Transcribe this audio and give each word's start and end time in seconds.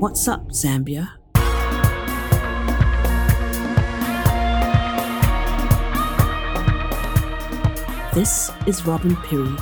What's 0.00 0.26
up, 0.28 0.48
Zambia? 0.48 1.10
This 8.14 8.50
is 8.66 8.86
Robyn 8.86 9.14
Piri 9.16 9.54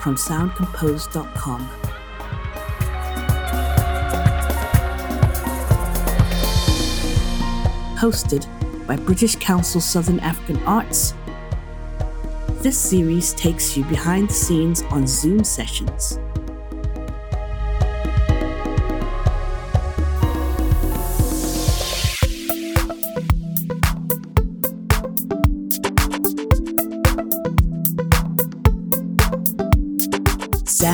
from 0.00 0.16
soundcomposed.com. 0.16 1.68
Hosted 7.98 8.86
by 8.86 8.96
British 8.96 9.36
Council 9.36 9.82
Southern 9.82 10.18
African 10.20 10.64
Arts, 10.64 11.12
this 12.62 12.78
series 12.78 13.34
takes 13.34 13.76
you 13.76 13.84
behind 13.84 14.30
the 14.30 14.32
scenes 14.32 14.80
on 14.84 15.06
Zoom 15.06 15.44
sessions. 15.44 16.18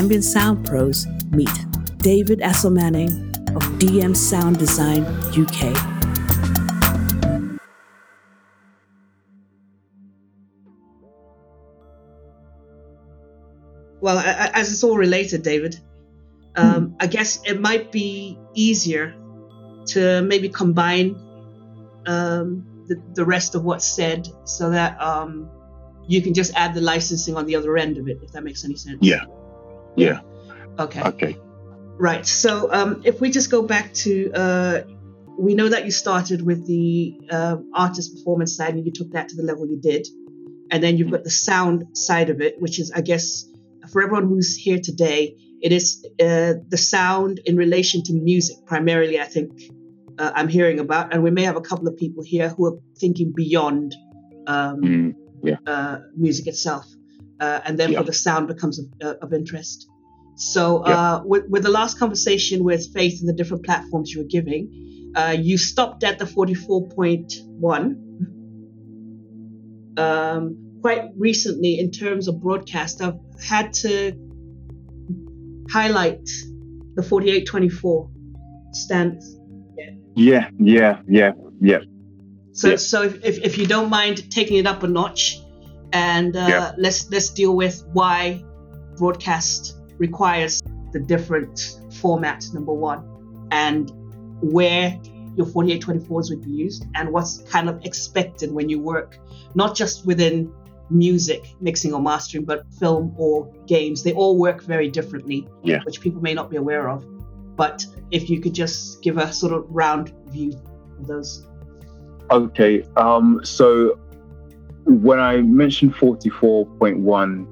Zambian 0.00 0.22
Sound 0.24 0.64
Pros 0.64 1.06
meet 1.30 1.50
David 1.98 2.40
Asomaning 2.40 3.10
of 3.54 3.62
DM 3.78 4.16
Sound 4.16 4.58
Design 4.58 5.04
UK. 5.36 5.76
well, 14.00 14.16
a- 14.16 14.22
a- 14.22 14.56
as 14.56 14.72
it's 14.72 14.82
all 14.82 14.96
related, 14.96 15.42
David, 15.42 15.78
um, 16.56 16.96
I 16.98 17.06
guess 17.06 17.38
it 17.44 17.60
might 17.60 17.92
be 17.92 18.38
easier 18.54 19.14
to 19.88 20.22
maybe 20.22 20.48
combine 20.48 21.14
um, 22.06 22.86
the, 22.88 22.98
the 23.12 23.24
rest 23.26 23.54
of 23.54 23.64
what's 23.64 23.84
said 23.84 24.26
so 24.44 24.70
that 24.70 24.98
um, 24.98 25.50
you 26.08 26.22
can 26.22 26.32
just 26.32 26.54
add 26.54 26.72
the 26.72 26.80
licensing 26.80 27.36
on 27.36 27.44
the 27.44 27.54
other 27.54 27.76
end 27.76 27.98
of 27.98 28.08
it, 28.08 28.18
if 28.22 28.32
that 28.32 28.42
makes 28.42 28.64
any 28.64 28.76
sense. 28.76 28.96
Yeah. 29.02 29.24
Yeah. 29.96 30.20
Okay. 30.78 31.02
Okay. 31.02 31.36
Right. 31.98 32.26
So 32.26 32.72
um, 32.72 33.02
if 33.04 33.20
we 33.20 33.30
just 33.30 33.50
go 33.50 33.62
back 33.62 33.92
to, 33.94 34.32
uh, 34.32 34.82
we 35.38 35.54
know 35.54 35.68
that 35.68 35.84
you 35.84 35.90
started 35.90 36.42
with 36.42 36.66
the 36.66 37.20
uh, 37.30 37.56
artist 37.74 38.16
performance 38.16 38.56
side 38.56 38.74
and 38.74 38.86
you 38.86 38.92
took 38.92 39.12
that 39.12 39.28
to 39.30 39.36
the 39.36 39.42
level 39.42 39.66
you 39.66 39.78
did. 39.80 40.06
And 40.70 40.82
then 40.82 40.96
you've 40.96 41.10
got 41.10 41.24
the 41.24 41.30
sound 41.30 41.96
side 41.96 42.30
of 42.30 42.40
it, 42.40 42.60
which 42.60 42.78
is, 42.78 42.92
I 42.92 43.00
guess, 43.00 43.44
for 43.92 44.02
everyone 44.02 44.28
who's 44.28 44.56
here 44.56 44.78
today, 44.82 45.36
it 45.60 45.72
is 45.72 46.06
uh, 46.20 46.54
the 46.68 46.78
sound 46.78 47.40
in 47.44 47.56
relation 47.56 48.02
to 48.04 48.14
music, 48.14 48.56
primarily, 48.66 49.20
I 49.20 49.24
think 49.24 49.60
uh, 50.18 50.30
I'm 50.34 50.48
hearing 50.48 50.78
about. 50.78 51.12
And 51.12 51.22
we 51.22 51.30
may 51.30 51.42
have 51.42 51.56
a 51.56 51.60
couple 51.60 51.88
of 51.88 51.96
people 51.96 52.22
here 52.22 52.48
who 52.50 52.66
are 52.66 52.78
thinking 52.98 53.32
beyond 53.34 53.94
um, 54.46 54.80
Mm, 54.80 55.14
yeah. 55.42 55.56
uh, 55.66 55.98
music 56.16 56.46
itself. 56.46 56.86
Uh, 57.40 57.60
and 57.64 57.78
therefore, 57.78 58.00
Yeah. 58.00 58.02
the 58.02 58.12
sound 58.12 58.48
becomes 58.48 58.78
of, 58.78 58.86
uh, 59.02 59.14
of 59.22 59.32
interest. 59.32 59.88
So, 60.36 60.86
Yeah. 60.86 61.14
uh, 61.16 61.22
with, 61.24 61.44
with 61.48 61.62
the 61.62 61.70
last 61.70 61.98
conversation 61.98 62.64
with 62.64 62.92
Faith 62.92 63.20
and 63.20 63.28
the 63.28 63.32
different 63.32 63.64
platforms 63.64 64.12
you 64.12 64.20
were 64.20 64.28
giving, 64.28 65.12
uh, 65.14 65.36
you 65.38 65.56
stopped 65.58 66.04
at 66.04 66.18
the 66.18 66.24
44.1. 66.24 67.96
Um, 69.96 70.78
quite 70.82 71.10
recently, 71.16 71.78
in 71.78 71.90
terms 71.90 72.28
of 72.28 72.40
broadcast, 72.40 73.02
I've 73.02 73.18
had 73.42 73.72
to 73.84 74.12
highlight 75.70 76.24
the 76.94 77.02
4824 77.02 78.10
stance. 78.72 79.36
Yeah. 80.16 80.48
Yeah. 80.58 81.00
Yeah. 81.08 81.32
Yeah. 81.60 81.78
So, 82.52 82.70
Yeah. 82.70 82.76
so 82.76 83.02
if, 83.02 83.24
if, 83.24 83.38
if 83.38 83.58
you 83.58 83.66
don't 83.66 83.90
mind 83.90 84.30
taking 84.30 84.58
it 84.58 84.66
up 84.66 84.82
a 84.82 84.88
notch, 84.88 85.39
and 85.92 86.36
uh, 86.36 86.46
Yeah. 86.48 86.72
let's 86.78 87.10
let's 87.10 87.30
deal 87.30 87.54
with 87.56 87.84
why 87.92 88.42
broadcast 88.96 89.80
requires 89.98 90.60
the 90.92 91.00
different 91.00 91.78
formats. 92.00 92.52
Number 92.54 92.72
one, 92.72 93.02
and 93.50 93.92
where 94.42 94.98
your 95.36 95.46
4824s 95.46 96.30
would 96.30 96.42
be 96.44 96.50
used, 96.50 96.86
and 96.94 97.10
what's 97.12 97.38
kind 97.42 97.68
of 97.68 97.80
expected 97.84 98.52
when 98.52 98.68
you 98.68 98.80
work, 98.80 99.18
not 99.54 99.74
just 99.76 100.06
within 100.06 100.52
music 100.90 101.54
mixing 101.60 101.94
or 101.94 102.00
mastering, 102.02 102.44
but 102.44 102.66
film 102.74 103.14
or 103.16 103.48
games. 103.66 104.02
They 104.02 104.12
all 104.12 104.36
work 104.36 104.62
very 104.64 104.88
differently, 104.88 105.46
Yeah. 105.62 105.80
which 105.84 106.00
people 106.00 106.20
may 106.20 106.34
not 106.34 106.50
be 106.50 106.56
aware 106.56 106.88
of. 106.88 107.04
But 107.56 107.86
if 108.10 108.28
you 108.28 108.40
could 108.40 108.54
just 108.54 109.00
give 109.02 109.16
a 109.18 109.32
sort 109.32 109.52
of 109.52 109.66
round 109.68 110.12
view 110.28 110.52
of 110.98 111.06
those. 111.06 111.46
Okay. 112.30 112.82
Um. 112.96 113.40
So 113.44 113.98
when 114.90 115.20
I 115.20 115.38
mentioned 115.38 115.94
forty-four 115.96 116.66
point 116.66 116.98
one 116.98 117.46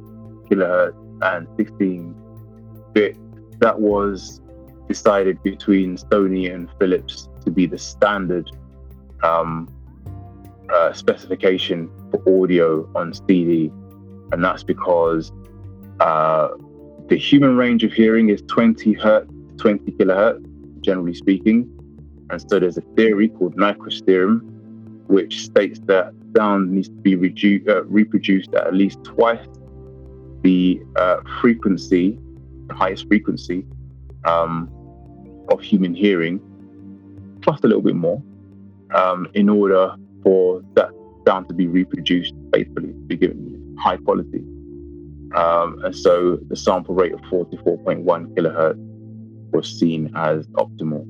kilohertz 0.51 0.97
and 1.23 1.47
sixteen 1.57 2.15
bit, 2.93 3.17
that 3.61 3.81
was 3.81 4.41
decided 4.89 5.43
between 5.43 5.97
Sony 5.97 6.53
and 6.53 6.69
Philips 6.79 7.29
to 7.45 7.51
be 7.51 7.67
the 7.67 7.79
standard 7.79 8.51
um, 9.23 9.69
uh, 10.73 10.93
specification 10.93 11.91
for 12.11 12.43
audio 12.43 12.91
on 12.95 13.13
CD, 13.13 13.71
and 14.33 14.45
that's 14.45 14.65
because 14.65 15.31
uh, 16.01 16.49
the 17.09 17.17
human 17.17 17.57
range 17.57 17.85
of 17.85 17.93
hearing 17.93 18.29
is 18.29 18.43
20 18.49 18.93
hertz, 18.95 19.31
20 19.59 19.93
kilohertz, 19.93 20.81
generally 20.83 21.15
speaking. 21.15 21.71
And 22.31 22.41
so 22.51 22.59
there's 22.59 22.77
a 22.77 22.83
theory 22.97 23.29
called 23.29 23.57
Nyquist 23.57 24.05
theorem, 24.05 24.41
which 25.07 25.45
states 25.45 25.81
that 25.87 26.13
sound 26.37 26.71
needs 26.71 26.89
to 26.89 26.95
be 26.95 27.15
uh, 27.69 27.85
reproduced 27.85 28.55
at 28.55 28.67
at 28.67 28.75
least 28.75 29.03
twice 29.05 29.47
the 30.43 30.81
uh, 30.97 31.17
frequency, 31.41 32.19
the 32.67 32.75
highest 32.75 33.07
frequency 33.09 33.65
um, 34.25 34.71
of 35.51 35.61
human 35.61 35.95
hearing, 35.95 36.41
plus 37.43 37.61
a 37.65 37.67
little 37.67 37.83
bit 37.83 37.97
more, 37.97 38.23
um, 38.95 39.27
in 39.35 39.49
order 39.49 39.95
for 40.23 40.63
that 40.75 40.91
sound 41.27 41.49
to 41.49 41.55
be 41.55 41.67
reproduced 41.67 42.35
faithfully, 42.53 42.89
to 42.89 43.05
be 43.07 43.17
given 43.17 43.77
high 43.79 43.97
quality. 43.97 44.45
Um, 45.35 45.81
and 45.85 45.95
so 45.95 46.39
the 46.49 46.57
sample 46.57 46.95
rate 46.95 47.13
of 47.13 47.21
44.1 47.23 48.05
kilohertz 48.35 48.79
was 49.53 49.79
seen 49.79 50.11
as 50.15 50.47
optimal. 50.49 51.07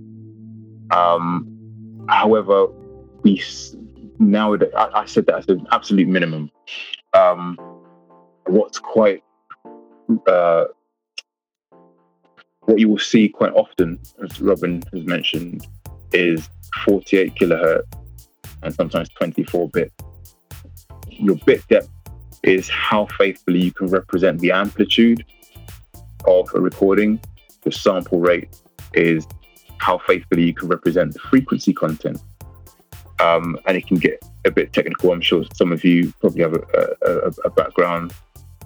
Um, 0.92 2.06
however, 2.08 2.66
we 3.22 3.38
nowadays, 4.18 4.72
I, 4.76 4.88
I 4.94 5.06
said 5.06 5.26
that 5.26 5.36
as 5.36 5.48
an 5.48 5.66
absolute 5.72 6.08
minimum. 6.08 6.50
Um, 7.14 7.58
what's 8.46 8.78
quite, 8.78 9.22
uh, 10.26 10.64
what 12.62 12.78
you 12.78 12.88
will 12.88 12.98
see 12.98 13.28
quite 13.28 13.52
often, 13.52 13.98
as 14.22 14.40
Robyn 14.40 14.82
has 14.92 15.04
mentioned, 15.04 15.66
is 16.12 16.48
48 16.84 17.34
kilohertz 17.34 17.84
and 18.62 18.74
sometimes 18.74 19.08
24 19.10 19.68
bit. 19.70 19.92
Your 21.10 21.36
bit 21.46 21.66
depth 21.68 21.88
is 22.42 22.68
how 22.68 23.06
faithfully 23.18 23.60
you 23.60 23.72
can 23.72 23.88
represent 23.88 24.40
the 24.40 24.52
amplitude 24.52 25.24
of 26.26 26.48
a 26.54 26.60
recording. 26.60 27.20
The 27.62 27.72
sample 27.72 28.20
rate 28.20 28.48
is 28.94 29.26
how 29.78 29.98
faithfully 29.98 30.44
you 30.44 30.54
can 30.54 30.68
represent 30.68 31.12
the 31.12 31.18
frequency 31.18 31.72
content. 31.72 32.22
Um, 33.20 33.58
and 33.66 33.76
it 33.76 33.86
can 33.86 33.96
get 33.96 34.22
a 34.44 34.50
bit 34.50 34.72
technical. 34.72 35.12
I'm 35.12 35.20
sure 35.20 35.44
some 35.54 35.72
of 35.72 35.84
you 35.84 36.12
probably 36.20 36.42
have 36.42 36.54
a, 36.54 36.96
a, 37.02 37.32
a 37.46 37.50
background 37.50 38.14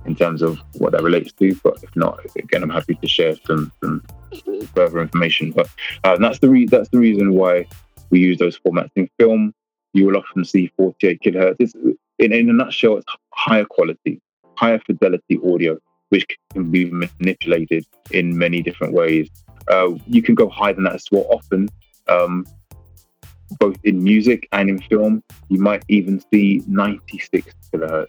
in 0.04 0.16
terms 0.16 0.42
of 0.42 0.58
what 0.74 0.92
that 0.92 1.02
relates 1.02 1.32
to. 1.32 1.54
But 1.62 1.82
if 1.82 1.94
not, 1.96 2.20
again, 2.36 2.62
I'm 2.62 2.70
happy 2.70 2.94
to 2.96 3.08
share 3.08 3.34
some, 3.46 3.72
some 3.82 4.02
further 4.74 5.00
information. 5.00 5.52
But 5.52 5.68
uh, 6.04 6.16
that's 6.16 6.38
the 6.38 6.48
re- 6.48 6.66
that's 6.66 6.88
the 6.90 6.98
reason 6.98 7.34
why 7.34 7.66
we 8.10 8.20
use 8.20 8.38
those 8.38 8.58
formats 8.58 8.90
in 8.96 9.08
film. 9.18 9.54
You 9.94 10.06
will 10.06 10.16
often 10.16 10.44
see 10.44 10.72
48 10.76 11.20
kilohertz. 11.22 11.56
It's, 11.58 11.74
in, 12.18 12.32
in 12.32 12.50
a 12.50 12.52
nutshell, 12.52 12.98
it's 12.98 13.06
higher 13.30 13.64
quality, 13.64 14.20
higher 14.56 14.78
fidelity 14.78 15.38
audio, 15.44 15.78
which 16.10 16.26
can 16.52 16.70
be 16.70 16.90
manipulated 16.90 17.84
in 18.10 18.36
many 18.36 18.62
different 18.62 18.92
ways. 18.92 19.28
Uh, 19.68 19.90
you 20.06 20.22
can 20.22 20.34
go 20.34 20.48
higher 20.48 20.72
than 20.72 20.84
that 20.84 20.94
as 20.94 21.06
well. 21.10 21.26
Often, 21.30 21.68
um, 22.08 22.46
both 23.58 23.76
in 23.84 24.02
music 24.02 24.48
and 24.52 24.68
in 24.68 24.80
film, 24.80 25.22
you 25.48 25.60
might 25.60 25.84
even 25.88 26.22
see 26.32 26.62
96 26.66 27.54
kilohertz 27.72 28.06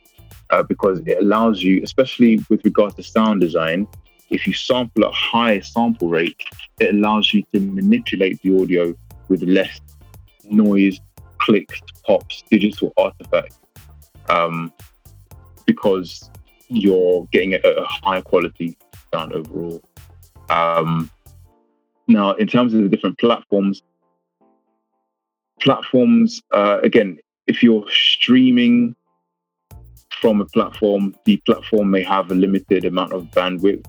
uh, 0.50 0.64
because 0.64 1.00
it 1.06 1.18
allows 1.20 1.62
you, 1.62 1.82
especially 1.84 2.40
with 2.50 2.64
regards 2.64 2.96
to 2.96 3.04
sound 3.04 3.42
design, 3.42 3.88
if 4.30 4.48
you 4.48 4.54
sample 4.54 5.06
at 5.06 5.14
high 5.14 5.60
sample 5.60 6.10
rate, 6.10 6.42
it 6.80 6.94
allows 6.94 7.34
you 7.34 7.44
to 7.54 7.60
manipulate 7.60 8.42
the 8.42 8.60
audio 8.62 8.94
with 9.28 9.44
less 9.44 9.80
noise, 10.50 11.00
clicks, 11.38 11.80
pops, 12.06 12.44
digital 12.50 12.94
artifacts, 12.98 13.60
um, 14.30 14.74
because 15.66 16.30
you're 16.68 17.28
getting 17.32 17.54
a, 17.54 17.58
a 17.58 17.86
higher 17.86 18.22
quality 18.22 18.78
sound 19.14 19.34
overall. 19.34 19.82
Um, 20.50 21.10
now, 22.08 22.34
in 22.34 22.48
terms 22.48 22.74
of 22.74 22.84
the 22.84 22.90
different 22.90 23.18
platforms, 23.18 23.82
platforms 25.64 26.42
uh, 26.52 26.80
again, 26.84 27.18
if 27.48 27.64
you're 27.64 27.86
streaming 27.90 28.96
from 30.22 30.42
a 30.42 30.46
platform, 30.46 31.16
the 31.26 31.38
platform 31.46 31.90
may 31.90 32.04
have 32.04 32.32
a 32.32 32.36
limited 32.36 32.86
amount 32.86 33.14
of 33.14 33.24
bandwidth, 33.32 33.86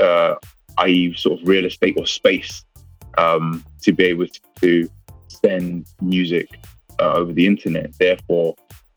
uh, 0.00 0.34
i.e., 0.78 1.14
sort 1.14 1.40
of 1.40 1.48
real 1.48 1.64
estate 1.64 1.96
or 1.96 2.06
space 2.06 2.64
um, 3.18 3.64
to 3.82 3.92
be 3.92 4.04
able 4.04 4.26
to 4.60 4.88
send 5.28 5.86
music 6.00 6.48
uh, 7.00 7.12
over 7.12 7.32
the 7.32 7.46
internet. 7.46 7.92
Therefore, 7.98 8.54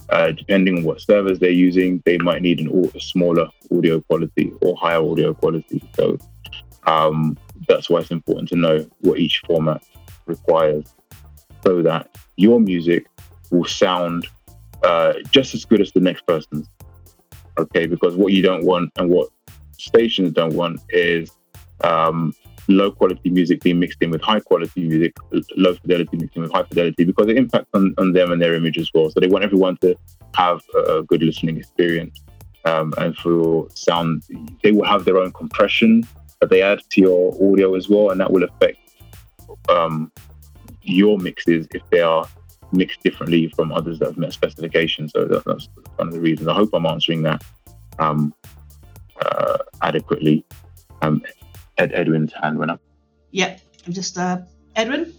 uh, 0.09 0.31
depending 0.31 0.77
on 0.77 0.83
what 0.83 1.01
servers 1.01 1.39
they're 1.39 1.49
using, 1.51 2.01
they 2.05 2.17
might 2.17 2.41
need 2.41 2.59
an, 2.59 2.91
a 2.95 2.99
smaller 2.99 3.47
audio 3.71 4.01
quality 4.01 4.51
or 4.61 4.75
higher 4.75 5.01
audio 5.01 5.33
quality. 5.33 5.87
So 5.95 6.17
um, 6.85 7.37
that's 7.67 7.89
why 7.89 7.99
it's 7.99 8.11
important 8.11 8.49
to 8.49 8.55
know 8.55 8.87
what 9.01 9.19
each 9.19 9.41
format 9.47 9.83
requires 10.25 10.85
so 11.63 11.81
that 11.81 12.17
your 12.35 12.59
music 12.59 13.07
will 13.51 13.65
sound 13.65 14.27
uh, 14.83 15.13
just 15.31 15.53
as 15.53 15.65
good 15.65 15.81
as 15.81 15.91
the 15.91 15.99
next 15.99 16.25
person's. 16.25 16.67
Okay, 17.57 17.87
because 17.87 18.15
what 18.15 18.31
you 18.31 18.41
don't 18.41 18.65
want 18.65 18.91
and 18.97 19.09
what 19.09 19.29
stations 19.77 20.31
don't 20.31 20.53
want 20.53 20.79
is 20.89 21.29
um, 21.83 22.33
low 22.69 22.91
quality 22.91 23.29
music 23.29 23.61
being 23.61 23.79
mixed 23.79 24.01
in 24.01 24.11
with 24.11 24.21
high 24.21 24.39
quality 24.39 24.87
music, 24.87 25.13
low 25.57 25.73
fidelity 25.75 26.15
mixed 26.17 26.35
in 26.37 26.43
with 26.43 26.51
high 26.51 26.63
fidelity, 26.63 27.03
because 27.03 27.27
it 27.27 27.37
impacts 27.37 27.69
on, 27.73 27.93
on 27.97 28.13
them 28.13 28.31
and 28.31 28.41
their 28.41 28.53
image 28.53 28.77
as 28.77 28.89
well. 28.93 29.09
So 29.09 29.19
they 29.19 29.27
want 29.27 29.43
everyone 29.43 29.75
to 29.77 29.95
have 30.35 30.61
a 30.87 31.03
good 31.03 31.21
listening 31.21 31.57
experience. 31.57 32.21
Um, 32.65 32.93
and 32.97 33.15
for 33.17 33.67
sound, 33.73 34.23
they 34.63 34.71
will 34.71 34.85
have 34.85 35.05
their 35.05 35.17
own 35.17 35.31
compression 35.31 36.05
that 36.39 36.49
they 36.49 36.61
add 36.61 36.81
to 36.91 37.01
your 37.01 37.33
audio 37.51 37.75
as 37.75 37.89
well, 37.89 38.11
and 38.11 38.19
that 38.21 38.31
will 38.31 38.43
affect 38.43 38.77
um, 39.69 40.11
your 40.89 41.17
mixes 41.17 41.67
if 41.73 41.81
they 41.91 42.01
are 42.01 42.25
mixed 42.71 43.01
differently 43.03 43.47
from 43.55 43.71
others 43.71 43.99
that 43.99 44.05
have 44.05 44.17
met 44.17 44.33
specifications. 44.33 45.11
So 45.13 45.25
that, 45.25 45.43
that's 45.45 45.69
one 45.95 46.07
of 46.07 46.13
the 46.13 46.19
reasons. 46.19 46.47
I 46.47 46.53
hope 46.53 46.69
I'm 46.73 46.85
answering 46.85 47.23
that 47.23 47.43
um, 47.99 48.33
uh, 49.21 49.57
adequately. 49.81 50.45
Um, 51.01 51.23
Ed, 51.77 51.91
Edwin's 51.93 52.33
hand 52.33 52.57
went 52.57 52.71
up. 52.71 52.81
Yep, 53.31 53.61
I'm 53.85 53.93
just 53.93 54.17
uh, 54.17 54.39
Edwin. 54.75 55.13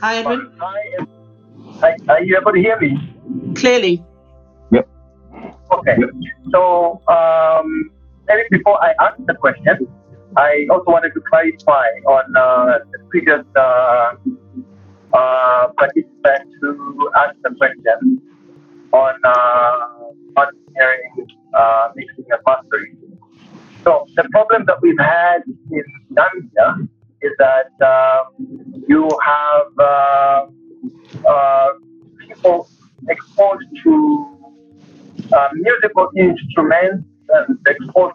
Hi, 0.00 0.16
Edwin. 0.16 0.52
Hi, 0.58 0.76
hi, 1.80 1.96
are 2.08 2.22
you 2.22 2.36
able 2.38 2.52
to 2.52 2.60
hear 2.60 2.78
me? 2.78 2.96
Clearly. 3.54 4.04
Yep. 4.70 4.88
Okay. 5.72 5.96
Yep. 5.98 6.10
So, 6.52 7.00
um, 7.08 7.90
maybe 8.28 8.42
before 8.50 8.82
I 8.84 8.94
ask 9.00 9.16
the 9.26 9.34
question, 9.34 9.88
I 10.36 10.66
also 10.70 10.90
wanted 10.90 11.12
to 11.14 11.20
clarify 11.28 11.86
on 12.06 12.36
uh, 12.36 12.78
the 12.92 12.98
previous 13.10 13.44
uh, 13.56 14.14
uh, 15.12 15.68
participant 15.78 16.50
who 16.60 17.10
asked 17.16 17.38
the 17.42 17.54
question 17.56 18.20
on 18.92 19.14
uh, 19.24 20.46
hearing 20.76 21.28
uh, 21.54 21.88
mixing 21.94 22.24
and 22.30 22.40
mastering. 22.46 22.96
So 23.84 24.06
the 24.16 24.24
problem 24.32 24.64
that 24.66 24.80
we've 24.82 24.98
had 24.98 25.42
in 25.70 25.84
Zambia 26.12 26.88
is 27.22 27.32
that 27.38 27.70
uh, 27.84 28.24
you 28.88 29.08
have 29.24 29.66
uh, 29.78 30.46
uh, 31.28 31.68
people 32.26 32.68
exposed 33.08 33.66
to 33.84 34.38
uh, 35.32 35.48
musical 35.52 36.08
instruments 36.16 37.06
and 37.28 37.58
exposed 37.68 38.13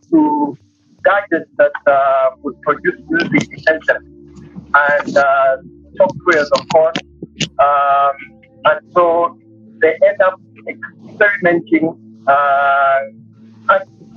experimenting 11.39 12.23
and 12.27 13.19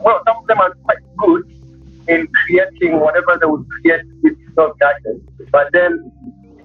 well, 0.02 0.20
some 0.26 0.36
of 0.38 0.46
them 0.46 0.58
are 0.58 0.74
quite 0.84 0.98
good 1.19 1.44
in 2.08 2.26
creating 2.44 2.98
whatever 2.98 3.38
they 3.40 3.46
would 3.46 3.66
create 3.69 4.04
with 4.22 4.36
those 4.56 4.72
gadgets. 4.80 5.24
But 5.50 5.72
then 5.72 6.10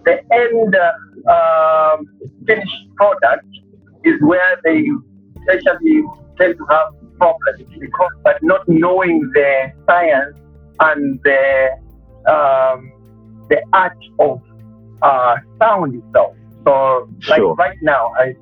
the 0.06 0.20
end 0.34 0.76
uh, 0.76 1.32
um, 1.32 2.08
finished 2.46 2.96
product 2.96 3.46
is 4.04 4.16
where 4.22 4.60
they 4.64 4.86
essentially 5.42 6.04
tend 6.40 6.58
to 6.58 6.66
have 6.70 6.94
problems 7.18 7.64
because 7.80 8.12
but 8.24 8.42
not 8.42 8.68
knowing 8.68 9.30
the 9.34 9.72
science 9.88 10.38
and 10.80 11.20
the 11.24 11.70
um, 12.28 12.92
the 13.50 13.62
art 13.74 13.98
of 14.20 14.42
uh, 15.02 15.36
sound 15.60 16.04
itself. 16.04 16.36
So, 16.66 17.10
like 17.30 17.38
sure. 17.38 17.56
right 17.56 17.78
now, 17.82 18.14
I'm 18.20 18.36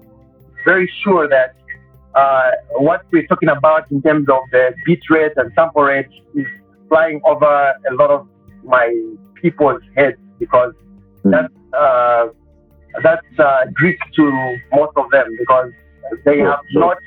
very 0.65 0.91
sure 1.03 1.27
that 1.29 1.55
uh, 2.15 2.51
what 2.77 3.05
we're 3.11 3.27
talking 3.27 3.49
about 3.49 3.89
in 3.91 4.01
terms 4.01 4.27
of 4.29 4.39
the 4.51 4.73
bit 4.85 4.99
rate 5.09 5.33
and 5.35 5.51
sample 5.55 5.83
rate 5.83 6.07
is 6.35 6.45
flying 6.87 7.21
over 7.25 7.73
a 7.89 7.93
lot 7.93 8.09
of 8.09 8.27
my 8.63 8.93
people's 9.41 9.81
heads 9.95 10.17
because 10.39 10.73
mm. 11.23 11.31
that's 11.31 11.53
uh, 11.77 12.27
that's 13.03 13.39
uh, 13.39 13.65
Greek 13.73 13.97
to 14.15 14.57
most 14.73 14.93
of 14.95 15.09
them 15.11 15.27
because 15.39 15.71
they 16.23 16.39
have 16.39 16.59
not 16.73 16.97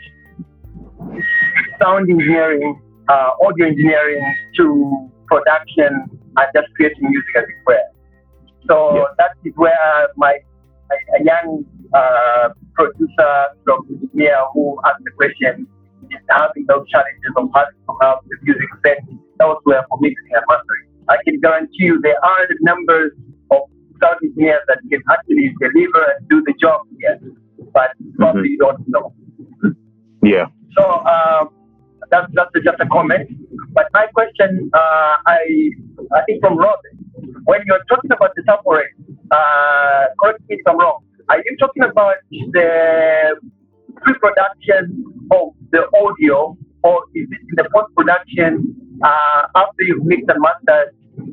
sound 1.80 2.10
engineering, 2.10 2.80
uh, 3.08 3.30
audio 3.42 3.66
engineering 3.66 4.22
to 4.56 5.10
production 5.26 5.88
and 6.36 6.46
just 6.54 6.68
creating 6.74 7.10
music 7.10 7.36
as 7.36 7.44
it 7.44 7.56
were. 7.66 7.78
So 8.68 8.96
yeah. 8.96 9.04
that 9.18 9.30
is 9.44 9.52
where 9.56 10.08
my 10.16 10.38
a 10.90 11.24
young 11.24 11.64
uh, 11.94 12.48
producer 12.74 13.32
from 13.64 13.86
here 14.14 14.38
who 14.52 14.78
asked 14.86 15.02
the 15.04 15.10
question 15.12 15.66
is 16.10 16.22
having 16.30 16.64
those 16.68 16.88
challenges 16.88 17.32
of 17.36 17.48
having 17.54 17.78
to 17.86 17.92
have 18.02 18.18
the 18.28 18.36
music 18.42 18.68
set 18.84 18.98
elsewhere 19.40 19.84
for 19.88 19.98
mixing 20.00 20.32
and 20.32 20.44
mastering. 20.48 20.86
I 21.08 21.16
can 21.24 21.40
guarantee 21.40 21.84
you 21.84 22.00
there 22.02 22.22
are 22.24 22.46
numbers 22.60 23.12
of 23.50 23.62
sound 24.00 24.16
engineers 24.22 24.60
that 24.68 24.78
can 24.90 25.02
actually 25.10 25.52
deliver 25.60 26.04
and 26.04 26.28
do 26.28 26.42
the 26.44 26.54
job 26.60 26.80
here, 26.98 27.18
but 27.72 27.90
probably 28.16 28.56
mm-hmm. 28.60 28.76
don't 28.76 28.88
know. 28.88 29.12
Yeah. 30.22 30.46
So 30.76 30.84
um, 30.84 31.50
that's 32.10 32.30
that's 32.34 32.50
just 32.64 32.80
a 32.80 32.86
comment. 32.86 33.30
But 33.72 33.86
my 33.92 34.06
question, 34.14 34.70
uh, 34.72 35.14
I 35.26 35.40
I 36.12 36.22
think 36.26 36.40
from 36.40 36.56
Robyn, 36.58 36.94
when 37.44 37.60
you're 37.66 37.82
talking 37.88 38.12
about 38.12 38.32
the 38.36 38.42
rate, 38.66 38.92
uh, 39.30 40.06
correct 40.20 40.40
me 40.48 40.56
if 40.56 40.60
I'm 40.66 40.78
wrong. 40.78 41.00
Are 41.28 41.36
you 41.44 41.56
talking 41.60 41.82
about 41.82 42.16
the 42.30 43.36
pre-production 44.00 45.04
of 45.30 45.52
the 45.72 45.84
audio, 46.00 46.56
or 46.82 47.04
is 47.14 47.28
it 47.30 47.40
in 47.50 47.54
the 47.56 47.68
post-production 47.74 48.74
uh, 49.04 49.42
after 49.54 49.82
you've 49.86 50.04
mixed 50.04 50.24
and 50.28 50.40
mastered 50.40 50.88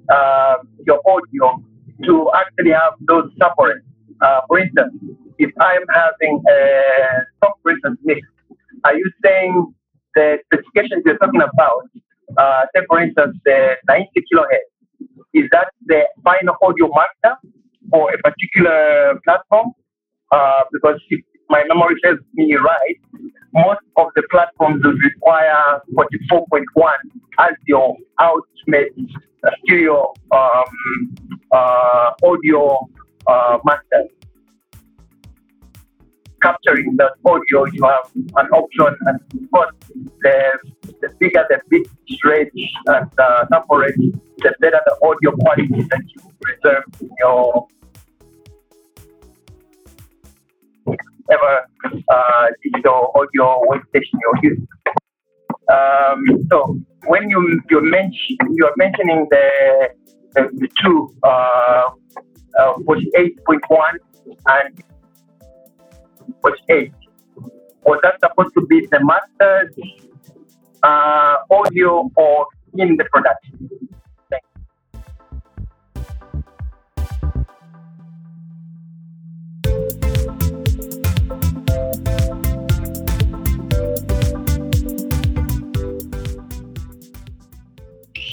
uh, 0.10 0.58
your 0.86 1.00
audio 1.08 1.64
to 2.04 2.30
actually 2.36 2.72
have 2.72 2.94
those 3.08 3.32
separates? 3.40 3.86
Uh, 4.20 4.42
for 4.50 4.60
instance, 4.60 4.94
if 5.40 5.52
I'm 5.62 5.86
having 5.94 6.44
a 6.50 6.60
song, 7.42 7.54
for 7.64 7.72
instance, 7.72 7.98
mix, 8.04 8.20
are 8.84 8.98
you 8.98 9.10
saying 9.24 9.74
the 10.16 10.40
specifications 10.52 11.04
you're 11.06 11.18
talking 11.20 11.42
about, 11.42 11.88
uh, 12.38 12.66
say 12.76 12.82
for 12.90 13.00
instance, 13.00 13.38
the 13.46 13.76
90 13.88 14.10
kilohertz, 14.28 15.08
is 15.34 15.46
that 15.54 15.72
the 15.86 16.04
final 16.22 16.56
audio 16.62 16.90
master 16.92 17.38
for 17.90 18.14
a 18.14 18.18
particular 18.18 19.20
platform? 19.24 19.72
Uh, 20.32 20.62
because 20.72 21.00
my 21.50 21.64
memory 21.68 21.96
serves 22.04 22.22
me 22.34 22.56
right, 22.56 22.98
most 23.54 23.82
of 23.98 24.08
the 24.16 24.24
platforms 24.32 24.84
will 24.84 24.94
require 24.94 25.82
44.1 25.94 26.64
as 27.40 27.54
your 27.68 27.96
ultimate 28.20 28.94
stereo 29.64 30.14
um, 30.32 31.16
uh, 31.52 32.12
audio 32.24 32.80
uh, 33.28 33.58
master. 33.64 34.08
Capturing 36.42 36.96
that 36.98 37.14
audio, 37.26 37.66
you 37.72 37.84
have 37.84 38.12
an 38.16 38.48
option, 38.52 38.96
and 39.08 39.20
of 39.34 39.52
course, 39.52 39.72
the, 40.22 40.58
the 41.02 41.10
bigger 41.20 41.44
the 41.50 41.60
bit 41.70 41.88
rate 42.24 42.52
and 42.88 43.10
uh, 43.20 43.46
sample 43.52 43.78
rate, 43.78 43.96
the 43.98 44.54
better 44.60 44.80
the 44.86 44.96
audio 45.02 45.36
quality 45.38 45.88
that 45.90 46.02
you 46.08 46.32
preserve 46.42 46.84
in 47.02 47.10
your 47.20 47.68
ever 51.32 51.68
uh, 52.10 52.48
digital 52.64 53.12
audio 53.16 53.62
workstation 53.70 54.16
you're 54.22 54.40
using. 54.52 54.68
Um, 55.72 56.24
so 56.50 56.78
when 57.08 57.30
you 57.30 57.62
you 57.70 57.82
mention 57.82 58.38
you're 58.52 58.76
mentioning 58.78 59.28
the 59.30 59.90
the, 60.34 60.50
the 60.54 60.70
two 60.82 61.14
uh, 61.24 61.90
uh, 62.60 62.74
48.1 62.88 63.94
and 64.48 64.84
48 66.42 66.92
was 67.84 68.00
that 68.04 68.20
supposed 68.20 68.54
to 68.56 68.66
be 68.66 68.88
the 68.92 69.00
mastered 69.04 69.74
uh, 70.84 71.36
audio 71.52 72.10
or 72.16 72.48
in 72.78 72.98
the 72.98 73.06
production? 73.06 73.70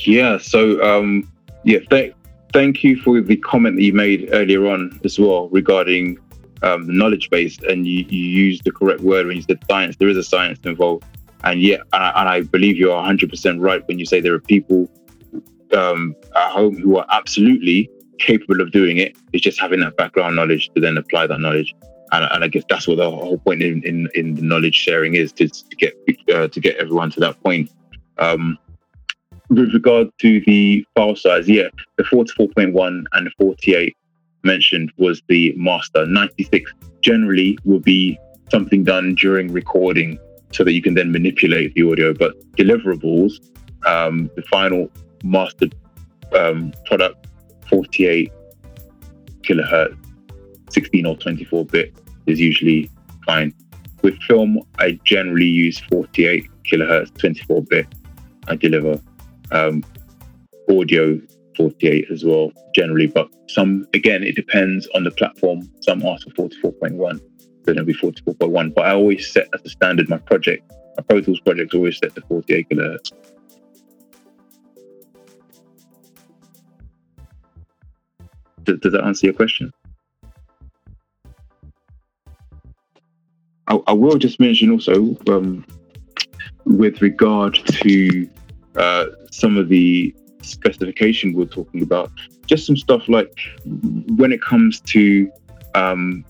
Yeah. 0.05 0.39
So, 0.39 0.83
um, 0.83 1.31
yeah, 1.65 1.79
thank 1.89 2.15
thank 2.53 2.85
you 2.85 3.01
for 3.01 3.21
the 3.21 3.37
comment 3.37 3.77
that 3.77 3.83
you 3.83 3.93
made 3.93 4.29
earlier 4.33 4.67
on 4.69 5.01
as 5.05 5.19
well 5.19 5.49
regarding 5.49 6.19
um, 6.63 6.87
knowledge 6.87 7.31
base, 7.31 7.59
and 7.69 7.87
you, 7.87 8.05
you 8.09 8.25
used 8.25 8.65
the 8.65 8.73
correct 8.73 9.01
word 9.01 9.27
when 9.27 9.37
you 9.37 9.43
said 9.43 9.59
science. 9.71 9.97
There 9.97 10.09
is 10.09 10.17
a 10.17 10.23
science 10.23 10.59
involved, 10.65 11.05
and 11.45 11.61
yeah, 11.61 11.79
and 11.93 12.03
I, 12.05 12.21
and 12.21 12.29
I 12.29 12.41
believe 12.43 12.77
you're 12.77 12.95
100 12.95 13.31
percent 13.31 13.61
right 13.61 13.87
when 13.89 13.99
you 13.99 14.07
say 14.07 14.21
there 14.21 14.35
are 14.35 14.41
people 14.41 14.91
um, 15.77 16.15
at 16.37 16.51
home 16.51 16.77
who 16.79 16.99
are 16.99 17.07
absolutely 17.11 17.89
capable 18.19 18.61
of 18.61 18.71
doing 18.71 18.99
it. 18.99 19.17
It's 19.33 19.43
just 19.43 19.61
having 19.61 19.81
that 19.81 19.97
background 19.97 20.37
knowledge 20.37 20.71
to 20.75 20.81
then 20.81 20.99
apply 20.99 21.27
that 21.29 21.41
knowledge. 21.41 21.75
And, 22.13 22.29
and 22.31 22.45
I 22.45 22.49
guess 22.49 22.65
that's 22.69 22.87
what 22.87 22.99
the 22.99 23.11
whole 23.11 23.39
point 23.39 23.63
in, 23.63 23.83
in, 23.85 24.09
in 24.15 24.35
the 24.35 24.43
knowledge 24.43 24.75
sharing 24.75 25.15
is 25.15 25.33
to, 25.33 25.49
to 25.49 25.77
get 25.77 25.95
uh, 26.33 26.49
to 26.49 26.61
get 26.61 26.77
everyone 26.77 27.11
to 27.13 27.21
that 27.21 27.43
point. 27.43 27.71
Um, 28.19 28.59
with 29.49 29.73
regard 29.75 30.09
to 30.19 30.41
the 30.47 30.87
file 30.95 31.17
size, 31.17 31.49
yeah, 31.49 31.69
the 31.97 32.05
44.1 32.05 33.05
and 33.13 33.27
the 33.27 33.31
48 33.39 33.97
mentioned 34.45 34.93
was 34.97 35.23
the 35.29 35.55
master. 35.57 36.07
96 36.07 36.71
generally 37.01 37.59
will 37.65 37.81
be 37.81 38.19
something 38.51 38.85
done 38.85 39.15
during 39.15 39.53
recording 39.53 40.19
so 40.53 40.65
that 40.65 40.73
you 40.73 40.83
can 40.83 40.95
then 40.95 41.13
manipulate 41.13 41.75
the 41.75 41.83
audio. 41.91 42.15
But 42.15 42.35
deliverables, 42.53 43.35
um, 43.87 44.31
the 44.37 44.43
final 44.43 44.91
master 45.23 45.67
um, 46.39 46.73
product, 46.87 47.27
48 47.69 48.33
kilohertz, 49.43 49.97
16 50.71 51.07
or 51.07 51.17
24 51.17 51.67
bit 51.67 51.95
is 52.27 52.41
usually 52.41 52.91
fine. 53.27 53.55
With 54.03 54.21
film, 54.23 54.61
I 54.79 54.99
generally 55.05 55.47
use 55.47 55.79
48 55.79 56.49
kilohertz, 56.65 57.17
24 57.19 57.63
bit. 57.63 57.87
I 58.49 58.57
deliver 58.57 59.01
um, 59.53 59.85
audio 60.69 61.21
48 61.57 62.07
as 62.11 62.25
well, 62.25 62.53
generally. 62.75 63.07
But 63.07 63.29
some, 63.49 63.87
again, 63.95 64.23
it 64.23 64.35
depends 64.35 64.89
on 64.95 65.05
the 65.05 65.11
platform. 65.11 65.71
Some 65.81 66.05
ask 66.05 66.27
for 66.35 66.49
44.1, 66.49 67.21
then 67.65 67.77
it'll 67.77 67.85
be 67.85 67.95
44.1. 67.95 68.75
But 68.75 68.87
I 68.87 68.93
always 68.93 69.33
set 69.33 69.49
as 69.55 69.61
a 69.65 69.69
standard 69.69 70.09
my 70.09 70.19
project, 70.19 70.71
my 70.97 71.03
Pro 71.03 71.21
Tools 71.21 71.41
project 71.41 71.75
always 71.75 71.99
set 71.99 72.15
to 72.15 72.21
48 72.23 72.69
kilohertz. 72.69 73.13
Does, 78.65 78.79
does 78.79 78.93
that 78.93 79.05
answer 79.05 79.27
your 79.27 79.35
question? 79.35 79.73
I, 83.73 83.81
I 83.87 83.93
will 83.93 84.19
just 84.19 84.39
mention 84.39 84.71
also, 84.71 85.17
um, 85.29 85.65
with 86.65 87.01
regard 87.01 87.55
to 87.55 88.29
uh, 88.77 89.07
some 89.31 89.57
of 89.57 89.69
the 89.69 90.15
specification 90.43 91.33
we're 91.33 91.47
talking 91.47 91.83
about, 91.83 92.11
just 92.47 92.67
some 92.67 92.77
stuff 92.77 93.09
like 93.09 93.39
when 94.17 94.31
it 94.31 94.43
comes 94.43 94.81
to 94.81 95.31
um, 95.75 96.25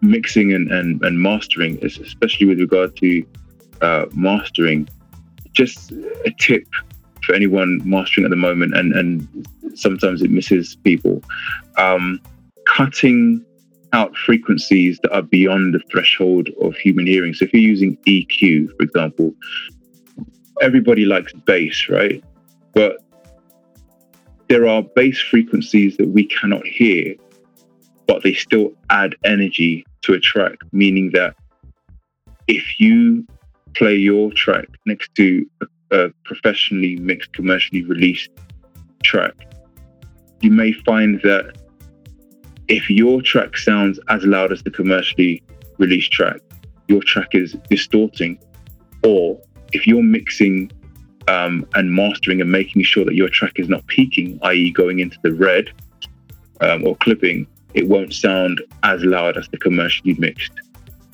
mixing 0.00 0.54
and, 0.54 0.70
and, 0.72 1.02
and 1.02 1.20
mastering, 1.20 1.78
especially 1.84 2.46
with 2.46 2.58
regard 2.58 2.96
to 2.96 3.24
uh, 3.82 4.06
mastering, 4.14 4.88
just 5.52 5.92
a 5.92 6.32
tip 6.40 6.66
for 7.22 7.34
anyone 7.34 7.82
mastering 7.84 8.24
at 8.24 8.30
the 8.30 8.36
moment, 8.36 8.74
and, 8.74 8.94
and 8.94 9.46
sometimes 9.74 10.22
it 10.22 10.30
misses 10.30 10.76
people. 10.76 11.22
Um, 11.76 12.20
cutting 12.66 13.44
out 13.92 14.16
frequencies 14.16 14.98
that 15.02 15.12
are 15.12 15.22
beyond 15.22 15.74
the 15.74 15.80
threshold 15.90 16.50
of 16.60 16.76
human 16.76 17.06
hearing. 17.06 17.34
So 17.34 17.44
if 17.44 17.52
you're 17.52 17.62
using 17.62 17.96
EQ, 18.06 18.76
for 18.76 18.82
example, 18.82 19.34
everybody 20.60 21.04
likes 21.04 21.32
bass, 21.32 21.88
right? 21.88 22.22
But 22.74 22.98
there 24.48 24.66
are 24.66 24.82
bass 24.82 25.20
frequencies 25.20 25.96
that 25.96 26.08
we 26.08 26.24
cannot 26.26 26.66
hear, 26.66 27.14
but 28.06 28.22
they 28.22 28.34
still 28.34 28.72
add 28.90 29.14
energy 29.24 29.86
to 30.02 30.14
a 30.14 30.20
track, 30.20 30.58
meaning 30.72 31.10
that 31.12 31.36
if 32.46 32.80
you 32.80 33.26
play 33.74 33.94
your 33.94 34.32
track 34.32 34.68
next 34.86 35.14
to 35.16 35.46
a, 35.60 35.96
a 35.96 36.10
professionally 36.24 36.96
mixed, 36.96 37.32
commercially 37.32 37.82
released 37.84 38.30
track, 39.02 39.34
you 40.40 40.50
may 40.50 40.72
find 40.72 41.20
that 41.22 41.57
if 42.68 42.90
your 42.90 43.22
track 43.22 43.56
sounds 43.56 43.98
as 44.08 44.24
loud 44.24 44.52
as 44.52 44.62
the 44.62 44.70
commercially 44.70 45.42
released 45.78 46.12
track, 46.12 46.40
your 46.86 47.02
track 47.02 47.28
is 47.32 47.56
distorting, 47.70 48.38
or 49.02 49.40
if 49.72 49.86
you're 49.86 50.02
mixing 50.02 50.70
um, 51.28 51.66
and 51.74 51.92
mastering 51.92 52.40
and 52.40 52.50
making 52.50 52.82
sure 52.82 53.04
that 53.04 53.14
your 53.14 53.28
track 53.28 53.52
is 53.56 53.68
not 53.68 53.86
peaking, 53.86 54.38
i.e., 54.42 54.70
going 54.72 54.98
into 55.00 55.18
the 55.22 55.32
red 55.32 55.70
um, 56.60 56.86
or 56.86 56.96
clipping, 56.96 57.46
it 57.74 57.86
won't 57.86 58.14
sound 58.14 58.60
as 58.82 59.02
loud 59.02 59.36
as 59.36 59.48
the 59.48 59.58
commercially 59.58 60.14
mixed 60.14 60.52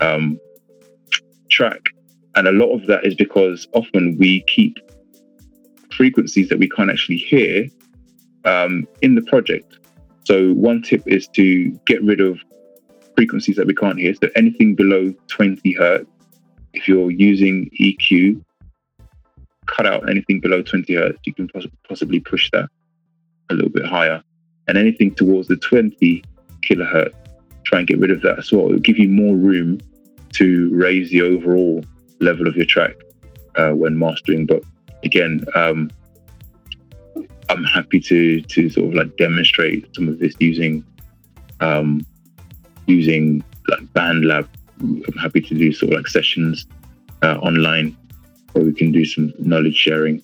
um, 0.00 0.38
track. 1.50 1.80
And 2.36 2.48
a 2.48 2.52
lot 2.52 2.74
of 2.74 2.86
that 2.86 3.04
is 3.04 3.14
because 3.14 3.68
often 3.72 4.16
we 4.18 4.42
keep 4.42 4.78
frequencies 5.92 6.48
that 6.48 6.58
we 6.58 6.68
can't 6.68 6.90
actually 6.90 7.18
hear 7.18 7.68
um, 8.44 8.86
in 9.02 9.14
the 9.14 9.22
project. 9.22 9.78
So, 10.24 10.52
one 10.54 10.82
tip 10.82 11.02
is 11.06 11.28
to 11.28 11.70
get 11.86 12.02
rid 12.02 12.20
of 12.20 12.38
frequencies 13.14 13.56
that 13.56 13.66
we 13.66 13.74
can't 13.74 13.98
hear. 13.98 14.14
So, 14.14 14.28
anything 14.34 14.74
below 14.74 15.14
20 15.28 15.72
hertz 15.74 16.06
if 16.74 16.88
you're 16.88 17.10
using 17.10 17.70
EQ, 17.80 18.42
cut 19.66 19.86
out 19.86 20.08
anything 20.10 20.40
below 20.40 20.60
20 20.62 20.92
hertz. 20.94 21.18
You 21.24 21.32
can 21.32 21.48
poss- 21.48 21.66
possibly 21.88 22.20
push 22.20 22.50
that 22.52 22.68
a 23.50 23.54
little 23.54 23.70
bit 23.70 23.86
higher. 23.86 24.22
And 24.68 24.76
anything 24.76 25.14
towards 25.14 25.48
the 25.48 25.56
20 25.56 26.22
kilohertz, 26.62 27.14
try 27.64 27.78
and 27.78 27.88
get 27.88 27.98
rid 27.98 28.10
of 28.10 28.20
that 28.22 28.38
as 28.38 28.52
well. 28.52 28.66
It'll 28.66 28.78
give 28.78 28.98
you 28.98 29.08
more 29.08 29.36
room 29.36 29.80
to 30.34 30.70
raise 30.74 31.10
the 31.10 31.22
overall 31.22 31.84
level 32.20 32.46
of 32.48 32.56
your 32.56 32.66
track 32.66 32.96
uh, 33.56 33.70
when 33.70 33.98
mastering. 33.98 34.46
But 34.46 34.62
again, 35.04 35.44
um, 35.54 35.90
I'm 37.50 37.64
happy 37.64 38.00
to 38.00 38.40
to 38.40 38.70
sort 38.70 38.88
of 38.88 38.94
like 38.94 39.16
demonstrate 39.16 39.94
some 39.94 40.08
of 40.08 40.18
this 40.18 40.34
using 40.38 40.84
um, 41.60 42.06
using 42.86 43.44
like 43.68 43.80
BandLab 43.94 44.48
I'm 44.80 45.18
happy 45.20 45.40
to 45.40 45.54
do 45.54 45.72
sort 45.72 45.92
of 45.92 45.98
like 45.98 46.08
sessions 46.08 46.66
uh, 47.22 47.36
online 47.38 47.96
where 48.52 48.64
we 48.64 48.72
can 48.72 48.92
do 48.92 49.04
some 49.04 49.32
knowledge 49.38 49.76
sharing. 49.76 50.22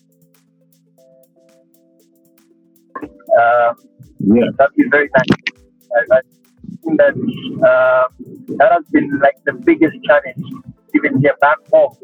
Uh, 3.02 3.74
yeah, 4.18 4.44
that'd 4.58 4.74
be 4.76 4.84
very 4.90 5.08
nice. 5.16 5.52
I, 6.12 6.16
I 6.16 6.20
think 6.84 6.98
that 6.98 7.14
uh, 7.66 8.08
that 8.56 8.72
has 8.72 8.84
been 8.90 9.18
like 9.20 9.36
the 9.44 9.52
biggest 9.52 9.96
challenge 10.04 10.44
even 10.94 11.20
here 11.20 11.34
back 11.40 11.56
home. 11.72 11.96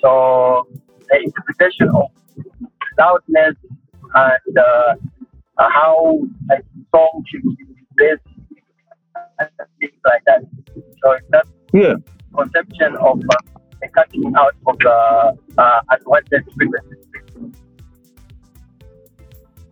So 0.00 0.66
the 1.10 1.22
interpretation 1.22 1.88
of 1.90 2.10
loudness 2.98 3.56
and 4.14 4.58
uh, 4.58 4.94
how 5.58 6.18
a 6.50 6.56
song 6.94 7.24
should 7.28 7.42
be 7.42 7.66
placed 7.98 8.20
and 9.38 9.48
things 9.80 9.92
like 10.04 10.22
that. 10.26 10.42
So 11.02 11.16
that's 11.30 11.48
yeah. 11.72 11.94
conception 12.34 12.96
of 12.96 13.20
uh, 13.20 13.36
the 13.80 13.88
cutting 13.88 14.32
out 14.36 14.54
of 14.66 14.78
the 14.78 15.36
uh, 15.58 15.80
advantage 15.90 16.44
frequencies. 16.54 16.98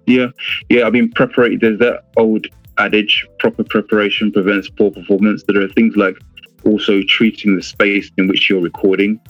Yeah, 0.07 0.27
yeah. 0.69 0.85
I 0.87 0.91
mean, 0.91 1.13
preparation. 1.13 1.59
There's 1.61 1.79
that 1.79 2.05
old 2.17 2.47
adage: 2.79 3.27
proper 3.39 3.63
preparation 3.63 4.33
prevents 4.33 4.69
poor 4.69 4.91
performance. 4.91 5.45
There 5.47 5.63
are 5.63 5.69
things 5.69 5.95
like 5.97 6.17
also 6.65 7.01
treating 7.03 7.57
the 7.57 7.63
space 7.63 8.11
in 8.19 8.27
which 8.29 8.51
you're 8.51 8.61
recording. 8.61 9.21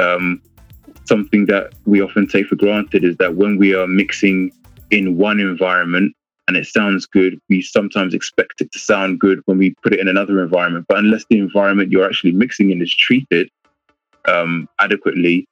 Um, 0.00 0.42
something 1.04 1.46
that 1.46 1.72
we 1.84 2.00
often 2.00 2.26
take 2.26 2.46
for 2.46 2.56
granted 2.56 3.04
is 3.04 3.16
that 3.16 3.36
when 3.36 3.58
we 3.58 3.74
are 3.74 3.86
mixing 3.86 4.52
in 4.90 5.16
one 5.16 5.40
environment, 5.40 6.14
and 6.48 6.56
it 6.56 6.66
sounds 6.66 7.06
good, 7.06 7.40
we 7.48 7.62
sometimes 7.62 8.14
expect 8.14 8.60
it 8.60 8.72
to 8.72 8.78
sound 8.78 9.20
good 9.20 9.40
when 9.46 9.58
we 9.58 9.74
put 9.82 9.92
it 9.92 10.00
in 10.00 10.08
another 10.08 10.42
environment. 10.42 10.86
But 10.88 10.98
unless 10.98 11.24
the 11.30 11.38
environment 11.38 11.90
you're 11.90 12.04
actually 12.04 12.32
mixing 12.32 12.70
in 12.70 12.82
is 12.82 12.94
treated 12.94 13.48
um, 14.26 14.68
adequately, 14.80 15.46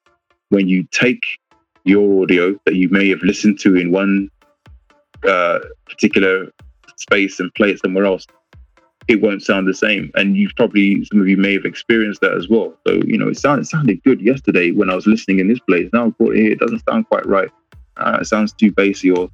when 0.49 0.69
you 0.69 0.87
take 0.91 1.39
your 1.85 2.23
audio 2.23 2.59
that 2.67 2.75
you 2.75 2.89
may 2.89 3.09
have 3.09 3.23
listened 3.23 3.59
to 3.61 3.77
in 3.77 3.91
one 3.93 4.29
uh, 5.27 5.61
particular 5.89 6.51
space 6.97 7.41
and 7.41 7.55
play 7.55 7.71
it 7.71 7.81
somewhere 7.81 8.05
else, 8.05 8.27
it 9.11 9.21
won't 9.21 9.43
sound 9.43 9.67
the 9.67 9.75
same. 9.75 10.13
And 10.15 10.37
you've 10.37 10.55
probably, 10.55 11.05
some 11.07 11.21
of 11.21 11.27
you 11.27 11.37
may 11.37 11.55
have 11.55 11.65
experienced 11.65 12.21
that 12.21 12.33
as 12.33 12.49
well. 12.49 12.73
So, 12.87 12.95
you 13.05 13.19
know, 13.19 13.27
it 13.27 13.37
sounded, 13.37 13.63
it 13.63 13.67
sounded 13.67 14.01
good 14.05 14.21
yesterday 14.21 14.71
when 14.71 14.89
I 14.89 14.95
was 14.95 15.05
listening 15.05 15.41
in 15.41 15.49
this 15.49 15.59
place. 15.59 15.91
Now 15.93 16.07
I 16.07 16.09
brought 16.11 16.37
it 16.37 16.43
here, 16.43 16.53
it 16.53 16.61
doesn't 16.61 16.85
sound 16.89 17.09
quite 17.09 17.27
right. 17.27 17.51
Uh, 17.97 18.19
it 18.21 18.27
sounds 18.27 18.53
too 18.53 18.71
bassy 18.71 19.11
or 19.11 19.29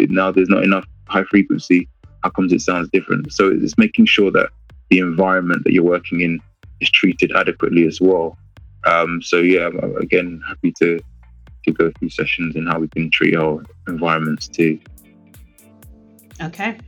now 0.00 0.32
there's 0.32 0.48
not 0.48 0.64
enough 0.64 0.84
high 1.06 1.22
frequency, 1.22 1.88
how 2.24 2.30
comes 2.30 2.52
it 2.52 2.60
sounds 2.60 2.88
different? 2.92 3.32
So 3.32 3.50
it's 3.52 3.78
making 3.78 4.06
sure 4.06 4.32
that 4.32 4.50
the 4.88 4.98
environment 4.98 5.62
that 5.62 5.72
you're 5.72 5.84
working 5.84 6.22
in 6.22 6.40
is 6.80 6.90
treated 6.90 7.30
adequately 7.36 7.86
as 7.86 8.00
well. 8.00 8.36
Um, 8.84 9.22
so 9.22 9.36
yeah, 9.36 9.68
again, 10.00 10.42
happy 10.48 10.72
to 10.80 10.98
to 11.66 11.72
go 11.72 11.92
through 11.98 12.08
sessions 12.08 12.56
and 12.56 12.66
how 12.66 12.80
we 12.80 12.88
can 12.88 13.10
treat 13.10 13.36
our 13.36 13.62
environments 13.86 14.48
too. 14.48 14.80
Okay. 16.40 16.78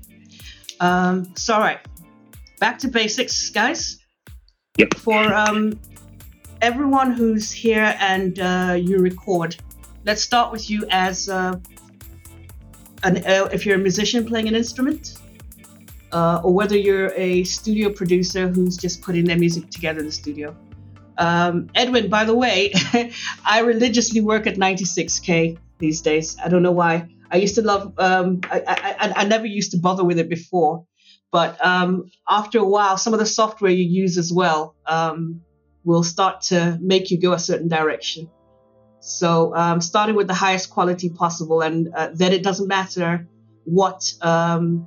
Um, 0.80 1.30
so 1.36 1.54
all 1.54 1.60
right, 1.60 1.78
back 2.62 2.78
to 2.78 2.86
basics, 2.86 3.50
guys. 3.50 3.98
Yep. 4.78 4.94
For 4.94 5.20
um, 5.34 5.80
everyone 6.60 7.10
who's 7.10 7.50
here 7.50 7.96
and 7.98 8.38
uh, 8.38 8.76
you 8.80 8.98
record, 8.98 9.56
let's 10.04 10.22
start 10.22 10.52
with 10.52 10.70
you 10.70 10.86
as 10.88 11.28
uh, 11.28 11.56
an 13.02 13.16
uh, 13.26 13.48
if 13.52 13.66
you're 13.66 13.74
a 13.74 13.84
musician 13.90 14.24
playing 14.24 14.46
an 14.46 14.54
instrument, 14.54 15.18
uh, 16.12 16.40
or 16.44 16.54
whether 16.54 16.76
you're 16.76 17.12
a 17.16 17.42
studio 17.42 17.90
producer 17.90 18.46
who's 18.46 18.76
just 18.76 19.02
putting 19.02 19.24
their 19.24 19.38
music 19.38 19.68
together 19.68 19.98
in 19.98 20.06
the 20.06 20.12
studio. 20.12 20.54
Um, 21.18 21.68
Edwin, 21.74 22.08
by 22.08 22.24
the 22.24 22.34
way, 22.34 22.72
I 23.44 23.58
religiously 23.62 24.20
work 24.20 24.46
at 24.46 24.54
96k 24.54 25.58
these 25.78 26.00
days. 26.00 26.36
I 26.38 26.48
don't 26.48 26.62
know 26.62 26.76
why. 26.82 27.08
I 27.32 27.38
used 27.38 27.56
to 27.56 27.62
love. 27.62 27.92
Um, 27.98 28.40
I, 28.44 28.62
I, 28.68 29.12
I 29.22 29.24
never 29.24 29.46
used 29.46 29.72
to 29.72 29.78
bother 29.78 30.04
with 30.04 30.20
it 30.20 30.28
before, 30.28 30.86
but 31.32 31.64
um, 31.64 32.10
after 32.28 32.58
a 32.58 32.64
while, 32.64 32.98
some 32.98 33.14
of 33.14 33.18
the 33.18 33.26
software 33.26 33.72
you 33.72 33.84
use 33.84 34.18
as 34.18 34.30
well 34.30 34.76
um, 34.86 35.40
will 35.82 36.04
start 36.04 36.42
to 36.42 36.78
make 36.80 37.10
you 37.10 37.18
go 37.18 37.32
a 37.32 37.38
certain 37.38 37.68
direction. 37.68 38.30
So 39.00 39.56
um, 39.56 39.80
starting 39.80 40.14
with 40.14 40.28
the 40.28 40.34
highest 40.34 40.68
quality 40.70 41.08
possible, 41.08 41.62
and 41.62 41.88
uh, 41.96 42.10
then 42.12 42.32
it 42.32 42.42
doesn't 42.42 42.68
matter 42.68 43.26
what 43.64 44.12
um, 44.20 44.86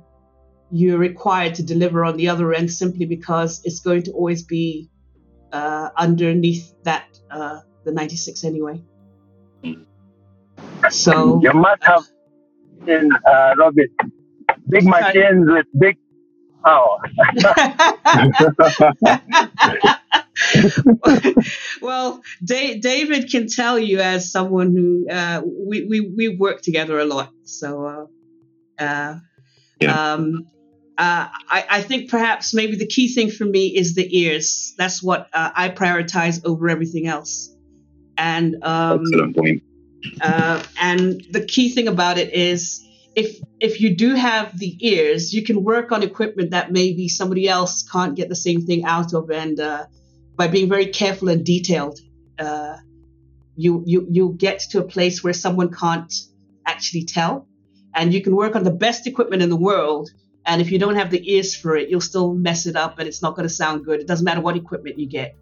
you're 0.70 0.98
required 0.98 1.56
to 1.56 1.64
deliver 1.64 2.04
on 2.04 2.16
the 2.16 2.28
other 2.28 2.54
end, 2.54 2.70
simply 2.70 3.06
because 3.06 3.60
it's 3.64 3.80
going 3.80 4.04
to 4.04 4.12
always 4.12 4.44
be 4.44 4.88
uh, 5.52 5.90
underneath 5.96 6.72
that 6.84 7.18
uh, 7.28 7.60
the 7.84 7.90
96 7.90 8.44
anyway. 8.44 8.80
So 10.90 11.40
you 11.42 11.52
must 11.52 11.82
have 11.82 12.04
in 12.86 13.10
uh, 13.12 13.54
Robyn 13.58 13.88
big 14.68 14.84
machines 14.84 15.46
with 15.48 15.66
big 15.78 15.96
power. 16.66 16.98
well, 21.80 22.20
da- 22.44 22.78
David 22.78 23.30
can 23.30 23.46
tell 23.48 23.78
you 23.78 24.00
as 24.00 24.30
someone 24.30 24.72
who 24.72 25.08
uh, 25.08 25.42
we, 25.44 25.86
we 25.86 26.00
we 26.00 26.36
work 26.36 26.62
together 26.62 26.98
a 26.98 27.04
lot. 27.04 27.32
So, 27.44 27.86
uh, 27.86 28.06
uh, 28.82 29.18
yeah. 29.80 30.12
um, 30.12 30.46
uh, 30.98 31.28
I, 31.50 31.66
I, 31.70 31.80
think 31.82 32.10
perhaps 32.10 32.54
maybe 32.54 32.76
the 32.76 32.86
key 32.86 33.08
thing 33.12 33.30
for 33.30 33.44
me 33.44 33.68
is 33.68 33.94
the 33.94 34.18
ears. 34.18 34.74
That's 34.78 35.02
what 35.02 35.28
uh, 35.32 35.50
I 35.54 35.68
prioritize 35.68 36.44
over 36.44 36.70
everything 36.70 37.06
else. 37.06 37.54
And 38.16 38.56
um, 38.62 39.02
excellent 39.02 39.36
point. 39.36 39.62
Uh, 40.20 40.62
and 40.80 41.22
the 41.30 41.44
key 41.44 41.70
thing 41.70 41.88
about 41.88 42.16
it 42.16 42.32
is 42.32 42.85
if 43.16 43.40
if 43.58 43.80
you 43.80 43.96
do 43.96 44.14
have 44.14 44.56
the 44.58 44.76
ears, 44.80 45.32
you 45.32 45.42
can 45.42 45.64
work 45.64 45.90
on 45.90 46.02
equipment 46.02 46.50
that 46.50 46.70
maybe 46.70 47.08
somebody 47.08 47.48
else 47.48 47.82
can't 47.82 48.14
get 48.14 48.28
the 48.28 48.36
same 48.36 48.66
thing 48.66 48.84
out 48.84 49.14
of, 49.14 49.30
and 49.30 49.58
uh, 49.58 49.86
by 50.36 50.46
being 50.48 50.68
very 50.68 50.86
careful 50.86 51.28
and 51.28 51.44
detailed, 51.44 51.98
uh, 52.38 52.76
you 53.56 53.82
you 53.86 54.06
you 54.10 54.34
get 54.36 54.60
to 54.70 54.78
a 54.78 54.84
place 54.84 55.24
where 55.24 55.32
someone 55.32 55.72
can't 55.72 56.12
actually 56.64 57.04
tell, 57.04 57.48
and 57.94 58.14
you 58.14 58.22
can 58.22 58.36
work 58.36 58.54
on 58.54 58.62
the 58.62 58.76
best 58.86 59.06
equipment 59.06 59.42
in 59.42 59.50
the 59.50 59.56
world 59.56 60.10
and 60.46 60.62
if 60.62 60.70
you 60.70 60.78
don't 60.78 60.94
have 60.94 61.10
the 61.10 61.32
ears 61.32 61.56
for 61.56 61.76
it, 61.76 61.90
you'll 61.90 62.00
still 62.00 62.32
mess 62.32 62.66
it 62.66 62.76
up 62.76 63.00
and 63.00 63.08
it's 63.08 63.20
not 63.20 63.34
going 63.34 63.48
to 63.48 63.52
sound 63.52 63.84
good. 63.84 64.00
It 64.00 64.06
doesn't 64.06 64.24
matter 64.24 64.40
what 64.40 64.56
equipment 64.56 64.98
you 64.98 65.06
get. 65.06 65.36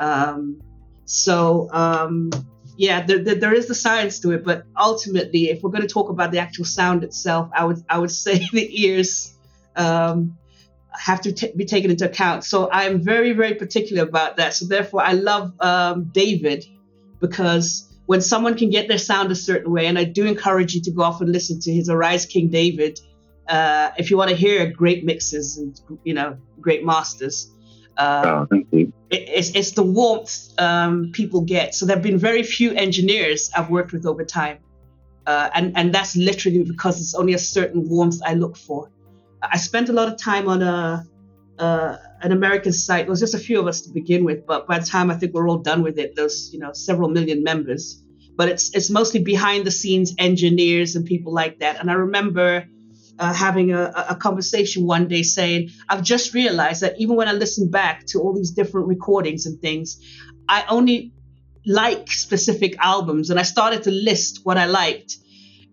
Um, 0.00 0.60
so, 1.04 1.68
um, 1.72 2.30
yeah, 2.78 3.04
there, 3.04 3.18
there, 3.18 3.34
there 3.34 3.52
is 3.52 3.66
the 3.66 3.74
science 3.74 4.20
to 4.20 4.30
it, 4.30 4.44
but 4.44 4.62
ultimately, 4.78 5.50
if 5.50 5.62
we're 5.62 5.70
going 5.70 5.82
to 5.82 5.88
talk 5.88 6.10
about 6.10 6.30
the 6.30 6.38
actual 6.38 6.64
sound 6.64 7.02
itself, 7.02 7.50
I 7.52 7.64
would 7.64 7.84
I 7.88 7.98
would 7.98 8.10
say 8.24 8.38
the 8.52 8.82
ears 8.82 9.36
um, 9.74 10.38
have 10.92 11.20
to 11.22 11.32
t- 11.32 11.52
be 11.56 11.64
taken 11.64 11.90
into 11.90 12.04
account. 12.04 12.44
So 12.44 12.70
I'm 12.70 13.02
very 13.02 13.32
very 13.32 13.54
particular 13.56 14.04
about 14.04 14.36
that. 14.36 14.54
So 14.54 14.66
therefore, 14.66 15.02
I 15.02 15.12
love 15.12 15.52
um, 15.60 16.10
David 16.12 16.64
because 17.20 17.92
when 18.06 18.20
someone 18.20 18.56
can 18.56 18.70
get 18.70 18.86
their 18.86 18.98
sound 18.98 19.32
a 19.32 19.34
certain 19.34 19.72
way, 19.72 19.86
and 19.86 19.98
I 19.98 20.04
do 20.04 20.24
encourage 20.24 20.74
you 20.74 20.80
to 20.82 20.92
go 20.92 21.02
off 21.02 21.20
and 21.20 21.30
listen 21.32 21.58
to 21.60 21.72
his 21.72 21.90
Arise 21.90 22.26
King 22.26 22.48
David 22.48 23.00
uh, 23.48 23.90
if 23.96 24.10
you 24.10 24.16
want 24.16 24.30
to 24.30 24.36
hear 24.36 24.70
great 24.70 25.04
mixes 25.04 25.56
and 25.56 25.80
you 26.04 26.14
know 26.14 26.36
great 26.60 26.84
masters, 26.84 27.50
uh, 27.98 28.22
oh, 28.24 28.46
thank 28.48 28.68
you. 28.70 28.92
It, 29.10 29.28
it's, 29.28 29.50
it's 29.50 29.72
the 29.72 29.82
warmth 29.82 30.54
um, 30.58 31.10
people 31.12 31.40
get. 31.40 31.74
So 31.74 31.84
there 31.84 31.96
have 31.96 32.02
been 32.02 32.18
very 32.18 32.44
few 32.44 32.72
engineers 32.72 33.50
I've 33.56 33.70
worked 33.70 33.92
with 33.92 34.06
over 34.06 34.24
time, 34.24 34.58
uh, 35.26 35.50
and 35.52 35.76
and 35.76 35.92
that's 35.92 36.16
literally 36.16 36.62
because 36.62 37.00
it's 37.00 37.14
only 37.14 37.34
a 37.34 37.38
certain 37.38 37.88
warmth 37.88 38.20
I 38.24 38.34
look 38.34 38.56
for. 38.56 38.90
I 39.42 39.56
spent 39.56 39.88
a 39.88 39.92
lot 39.92 40.08
of 40.08 40.16
time 40.16 40.48
on 40.48 40.62
a 40.62 41.06
uh, 41.58 41.96
an 42.22 42.30
American 42.30 42.72
site. 42.72 43.06
It 43.06 43.08
was 43.08 43.18
just 43.18 43.34
a 43.34 43.38
few 43.38 43.58
of 43.58 43.66
us 43.66 43.82
to 43.82 43.90
begin 43.90 44.24
with, 44.24 44.46
but 44.46 44.68
by 44.68 44.78
the 44.78 44.86
time 44.86 45.10
I 45.10 45.16
think 45.16 45.34
we're 45.34 45.48
all 45.48 45.58
done 45.58 45.82
with 45.82 45.98
it, 45.98 46.14
there's 46.14 46.52
you 46.52 46.60
know 46.60 46.72
several 46.72 47.08
million 47.08 47.42
members. 47.42 48.00
But 48.36 48.48
it's 48.48 48.72
it's 48.76 48.90
mostly 48.90 49.24
behind 49.24 49.64
the 49.64 49.72
scenes 49.72 50.14
engineers 50.18 50.94
and 50.94 51.04
people 51.04 51.32
like 51.32 51.58
that. 51.58 51.80
And 51.80 51.90
I 51.90 51.94
remember 51.94 52.64
uh, 53.18 53.32
having 53.32 53.72
a, 53.72 53.92
a, 54.10 54.14
conversation 54.14 54.86
one 54.86 55.08
day 55.08 55.22
saying, 55.22 55.70
I've 55.88 56.02
just 56.02 56.34
realized 56.34 56.82
that 56.82 56.94
even 56.98 57.16
when 57.16 57.28
I 57.28 57.32
listen 57.32 57.70
back 57.70 58.06
to 58.06 58.20
all 58.20 58.34
these 58.34 58.52
different 58.52 58.86
recordings 58.86 59.46
and 59.46 59.60
things, 59.60 60.00
I 60.48 60.64
only 60.68 61.12
like 61.66 62.10
specific 62.10 62.76
albums. 62.78 63.30
And 63.30 63.38
I 63.38 63.42
started 63.42 63.84
to 63.84 63.90
list 63.90 64.40
what 64.44 64.56
I 64.56 64.66
liked. 64.66 65.16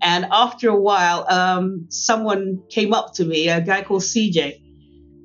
And 0.01 0.25
after 0.31 0.69
a 0.69 0.79
while, 0.79 1.25
um, 1.29 1.86
someone 1.89 2.63
came 2.69 2.93
up 2.93 3.13
to 3.15 3.25
me, 3.25 3.49
a 3.49 3.62
guy 3.62 3.84
called 3.84 4.01
CJ, 4.01 4.62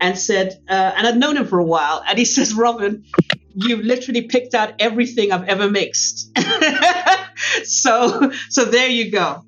and 0.01 0.19
said, 0.19 0.63
uh, 0.69 0.93
and 0.97 1.07
I'd 1.07 1.17
known 1.17 1.37
him 1.37 1.47
for 1.47 1.59
a 1.59 1.65
while, 1.65 2.03
and 2.07 2.19
he 2.19 2.25
says, 2.37 2.55
Robyn, 2.55 3.05
you've 3.55 3.85
literally 3.85 4.23
picked 4.23 4.55
out 4.55 4.75
everything 4.79 5.33
I've 5.33 5.49
ever 5.49 5.69
mixed. 5.69 6.39
so, 7.65 8.31
so 8.49 8.65
there 8.65 8.89
you 8.89 9.11
go 9.11 9.45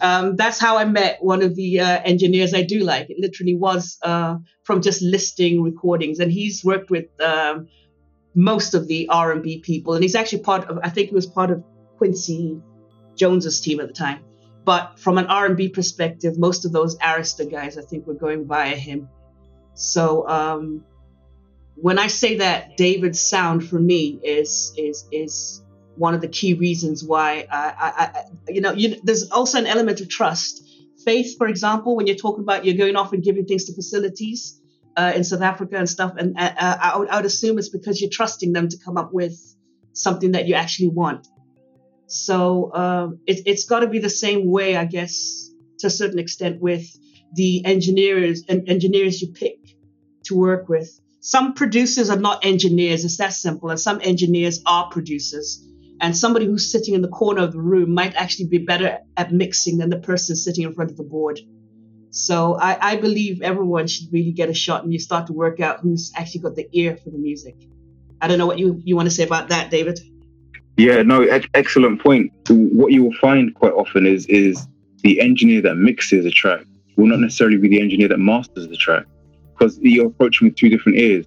um, 0.00 0.36
that's 0.36 0.58
how 0.58 0.76
I 0.76 0.84
met 0.84 1.18
one 1.22 1.42
of 1.42 1.54
the 1.54 1.80
uh, 1.80 2.00
engineers 2.04 2.54
I 2.54 2.62
do 2.62 2.80
like. 2.80 3.10
It 3.10 3.16
literally 3.18 3.54
was 3.54 3.98
uh, 4.02 4.36
from 4.64 4.82
just 4.82 5.02
listing 5.02 5.62
recordings, 5.62 6.18
and 6.18 6.30
he's 6.30 6.64
worked 6.64 6.90
with 6.90 7.06
um, 7.20 7.68
most 8.34 8.74
of 8.74 8.86
the 8.88 9.08
R&B 9.08 9.60
people, 9.60 9.94
and 9.94 10.02
he's 10.02 10.14
actually 10.14 10.42
part 10.42 10.68
of. 10.68 10.78
I 10.82 10.90
think 10.90 11.08
he 11.08 11.14
was 11.14 11.26
part 11.26 11.50
of 11.50 11.64
Quincy 11.96 12.60
Jones's 13.16 13.60
team 13.60 13.80
at 13.80 13.88
the 13.88 13.94
time. 13.94 14.22
But 14.64 14.98
from 14.98 15.16
an 15.16 15.26
R&B 15.26 15.68
perspective, 15.68 16.38
most 16.38 16.64
of 16.64 16.72
those 16.72 16.98
Arista 16.98 17.48
guys, 17.48 17.78
I 17.78 17.82
think, 17.82 18.06
were 18.06 18.14
going 18.14 18.46
via 18.46 18.74
him. 18.74 19.08
So 19.74 20.28
um, 20.28 20.84
when 21.76 21.98
I 21.98 22.08
say 22.08 22.38
that 22.38 22.76
David's 22.76 23.20
sound 23.20 23.66
for 23.66 23.78
me 23.78 24.18
is 24.22 24.72
is 24.76 25.06
is 25.12 25.62
one 25.96 26.14
of 26.14 26.20
the 26.20 26.28
key 26.28 26.54
reasons 26.54 27.02
why 27.02 27.46
I, 27.50 27.74
I, 27.78 28.24
you 28.48 28.60
know, 28.60 28.72
you, 28.72 29.00
there's 29.02 29.30
also 29.30 29.58
an 29.58 29.66
element 29.66 30.00
of 30.00 30.08
trust. 30.08 30.62
Faith, 31.04 31.36
for 31.38 31.46
example, 31.46 31.96
when 31.96 32.06
you're 32.06 32.16
talking 32.16 32.42
about 32.42 32.64
you're 32.64 32.76
going 32.76 32.96
off 32.96 33.12
and 33.12 33.22
giving 33.22 33.46
things 33.46 33.64
to 33.64 33.74
facilities 33.74 34.60
uh, 34.96 35.12
in 35.14 35.24
South 35.24 35.42
Africa 35.42 35.76
and 35.76 35.88
stuff, 35.88 36.14
and 36.16 36.38
uh, 36.38 36.52
uh, 36.58 36.78
I, 36.80 36.98
would, 36.98 37.08
I 37.08 37.16
would 37.16 37.26
assume 37.26 37.58
it's 37.58 37.68
because 37.68 38.00
you're 38.00 38.10
trusting 38.10 38.52
them 38.52 38.68
to 38.68 38.78
come 38.84 38.96
up 38.96 39.12
with 39.12 39.38
something 39.92 40.32
that 40.32 40.46
you 40.46 40.54
actually 40.54 40.88
want. 40.88 41.28
So 42.06 42.72
um, 42.74 43.20
it, 43.26 43.42
it's 43.46 43.64
got 43.64 43.80
to 43.80 43.88
be 43.88 43.98
the 43.98 44.10
same 44.10 44.50
way, 44.50 44.76
I 44.76 44.84
guess, 44.84 45.50
to 45.78 45.88
a 45.88 45.90
certain 45.90 46.18
extent 46.18 46.60
with 46.60 46.86
the 47.34 47.64
engineers 47.64 48.44
and 48.48 48.68
engineers 48.68 49.20
you 49.20 49.32
pick 49.32 49.58
to 50.24 50.36
work 50.36 50.68
with. 50.68 51.00
Some 51.20 51.54
producers 51.54 52.10
are 52.10 52.18
not 52.18 52.44
engineers; 52.44 53.04
it's 53.04 53.16
that 53.16 53.32
simple, 53.32 53.70
and 53.70 53.80
some 53.80 54.00
engineers 54.02 54.62
are 54.66 54.88
producers 54.90 55.66
and 56.00 56.16
somebody 56.16 56.46
who's 56.46 56.70
sitting 56.70 56.94
in 56.94 57.02
the 57.02 57.08
corner 57.08 57.42
of 57.42 57.52
the 57.52 57.60
room 57.60 57.94
might 57.94 58.14
actually 58.14 58.46
be 58.46 58.58
better 58.58 58.98
at 59.16 59.32
mixing 59.32 59.78
than 59.78 59.90
the 59.90 59.98
person 59.98 60.36
sitting 60.36 60.64
in 60.64 60.74
front 60.74 60.90
of 60.90 60.96
the 60.96 61.02
board. 61.02 61.40
So 62.10 62.54
I, 62.54 62.92
I 62.92 62.96
believe 62.96 63.42
everyone 63.42 63.86
should 63.86 64.12
really 64.12 64.32
get 64.32 64.48
a 64.48 64.54
shot 64.54 64.84
and 64.84 64.92
you 64.92 64.98
start 64.98 65.26
to 65.26 65.32
work 65.32 65.60
out 65.60 65.80
who's 65.80 66.12
actually 66.14 66.40
got 66.40 66.54
the 66.54 66.68
ear 66.72 66.96
for 66.96 67.10
the 67.10 67.18
music. 67.18 67.56
I 68.20 68.28
don't 68.28 68.38
know 68.38 68.46
what 68.46 68.58
you, 68.58 68.80
you 68.84 68.96
want 68.96 69.06
to 69.06 69.14
say 69.14 69.24
about 69.24 69.48
that, 69.50 69.70
David. 69.70 70.00
Yeah, 70.76 71.02
no, 71.02 71.22
excellent 71.54 72.02
point. 72.02 72.32
What 72.48 72.92
you 72.92 73.04
will 73.04 73.14
find 73.20 73.54
quite 73.54 73.72
often 73.72 74.06
is 74.06 74.26
is 74.26 74.66
the 75.02 75.20
engineer 75.20 75.62
that 75.62 75.76
mixes 75.76 76.26
a 76.26 76.30
track 76.30 76.64
will 76.96 77.06
not 77.06 77.20
necessarily 77.20 77.56
be 77.56 77.68
the 77.68 77.80
engineer 77.80 78.08
that 78.08 78.18
masters 78.18 78.68
the 78.68 78.76
track 78.76 79.04
because 79.52 79.78
you're 79.80 80.06
approaching 80.06 80.48
with 80.48 80.56
two 80.56 80.68
different 80.68 80.98
ears, 80.98 81.24